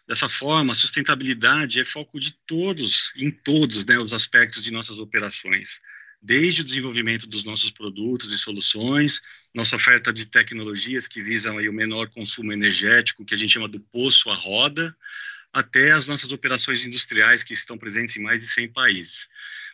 Dessa 0.09 0.27
forma, 0.27 0.73
sustentabilidade 0.73 1.79
é 1.79 1.83
foco 1.83 2.19
de 2.19 2.31
todos, 2.47 3.13
em 3.15 3.29
todos 3.29 3.85
né, 3.85 3.99
os 3.99 4.11
aspectos 4.11 4.63
de 4.63 4.71
nossas 4.71 4.97
operações, 4.97 5.79
desde 6.19 6.61
o 6.61 6.63
desenvolvimento 6.63 7.27
dos 7.27 7.45
nossos 7.45 7.69
produtos 7.69 8.31
e 8.31 8.37
soluções, 8.39 9.21
nossa 9.53 9.75
oferta 9.75 10.11
de 10.11 10.25
tecnologias 10.25 11.05
que 11.05 11.21
visam 11.21 11.59
aí 11.59 11.69
o 11.69 11.73
menor 11.73 12.09
consumo 12.09 12.51
energético, 12.51 13.23
que 13.23 13.35
a 13.35 13.37
gente 13.37 13.53
chama 13.53 13.69
do 13.69 13.79
poço 13.79 14.31
à 14.31 14.33
roda, 14.33 14.97
até 15.53 15.91
as 15.91 16.07
nossas 16.07 16.31
operações 16.31 16.83
industriais 16.83 17.43
que 17.43 17.53
estão 17.53 17.77
presentes 17.77 18.17
em 18.17 18.23
mais 18.23 18.41
de 18.41 18.47
100 18.47 18.73
países. 18.73 19.27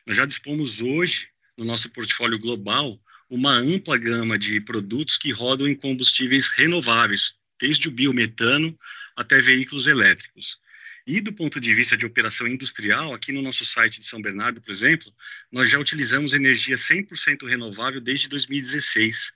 Nós 0.06 0.18
já 0.18 0.26
dispomos 0.26 0.82
hoje, 0.82 1.30
no 1.58 1.64
nosso 1.64 1.90
portfólio 1.92 2.38
global, 2.38 3.00
uma 3.30 3.54
ampla 3.54 3.98
gama 3.98 4.38
de 4.38 4.60
produtos 4.60 5.16
que 5.16 5.32
rodam 5.32 5.66
em 5.66 5.76
combustíveis 5.76 6.50
renováveis, 6.50 7.36
desde 7.58 7.88
o 7.88 7.92
biometano 7.92 8.78
até 9.16 9.40
veículos 9.40 9.88
elétricos. 9.88 10.60
E 11.08 11.22
do 11.22 11.32
ponto 11.32 11.60
de 11.60 11.74
vista 11.74 11.96
de 11.96 12.06
operação 12.06 12.48
industrial, 12.48 13.14
aqui 13.14 13.32
no 13.32 13.42
nosso 13.42 13.64
site 13.64 14.00
de 14.00 14.06
São 14.06 14.20
Bernardo, 14.20 14.60
por 14.60 14.72
exemplo, 14.72 15.14
nós 15.52 15.70
já 15.70 15.78
utilizamos 15.78 16.34
energia 16.34 16.76
100% 16.76 17.48
renovável 17.48 18.02
desde 18.02 18.28
2016. 18.28 19.32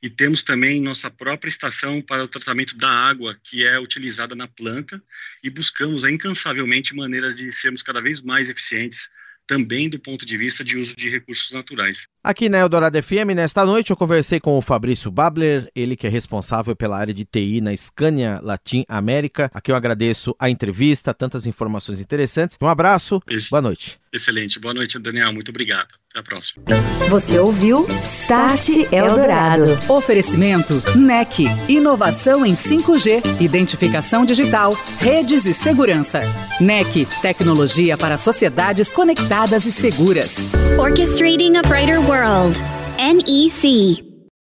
E 0.00 0.08
temos 0.08 0.44
também 0.44 0.80
nossa 0.80 1.10
própria 1.10 1.48
estação 1.48 2.00
para 2.00 2.22
o 2.22 2.28
tratamento 2.28 2.76
da 2.76 2.88
água, 2.88 3.36
que 3.42 3.66
é 3.66 3.80
utilizada 3.80 4.36
na 4.36 4.46
planta, 4.46 5.02
e 5.42 5.50
buscamos 5.50 6.04
incansavelmente 6.04 6.94
maneiras 6.94 7.36
de 7.36 7.50
sermos 7.50 7.82
cada 7.82 8.00
vez 8.00 8.20
mais 8.20 8.48
eficientes 8.48 9.08
também 9.48 9.88
do 9.88 9.98
ponto 9.98 10.26
de 10.26 10.36
vista 10.36 10.62
de 10.62 10.76
uso 10.76 10.94
de 10.94 11.08
recursos 11.08 11.50
naturais. 11.50 12.06
Aqui 12.22 12.48
na 12.48 12.58
Eldorado 12.58 13.02
FM, 13.02 13.34
nesta 13.34 13.64
noite, 13.64 13.90
eu 13.90 13.96
conversei 13.96 14.38
com 14.38 14.56
o 14.56 14.62
Fabrício 14.62 15.10
Babler, 15.10 15.68
ele 15.74 15.96
que 15.96 16.06
é 16.06 16.10
responsável 16.10 16.76
pela 16.76 16.98
área 16.98 17.14
de 17.14 17.24
TI 17.24 17.62
na 17.62 17.74
Scania 17.74 18.38
Latin 18.42 18.84
América. 18.86 19.50
Aqui 19.52 19.72
eu 19.72 19.76
agradeço 19.76 20.36
a 20.38 20.50
entrevista, 20.50 21.14
tantas 21.14 21.46
informações 21.46 21.98
interessantes. 21.98 22.58
Um 22.60 22.68
abraço, 22.68 23.20
Esse... 23.28 23.48
boa 23.48 23.62
noite. 23.62 23.98
Excelente, 24.12 24.58
boa 24.58 24.72
noite, 24.72 24.98
Daniel, 24.98 25.32
muito 25.32 25.50
obrigado. 25.50 25.88
Até 26.10 26.20
a 26.20 26.22
próxima. 26.22 26.64
Você 27.10 27.38
ouviu 27.38 27.86
Start 28.02 28.68
Eldorado. 28.90 29.78
Oferecimento 29.88 30.82
NEC, 30.96 31.44
inovação 31.68 32.44
em 32.44 32.54
5G, 32.54 33.40
identificação 33.40 34.24
digital, 34.24 34.72
redes 34.98 35.44
e 35.44 35.52
segurança. 35.52 36.22
NEC, 36.60 37.06
tecnologia 37.20 37.98
para 37.98 38.16
sociedades 38.16 38.90
conectadas 38.90 39.66
e 39.66 39.72
seguras. 39.72 40.36
Orchestrating 40.78 41.56
a 41.56 41.62
Brighter 41.62 42.00
World. 42.00 42.58
NEC. 42.98 44.07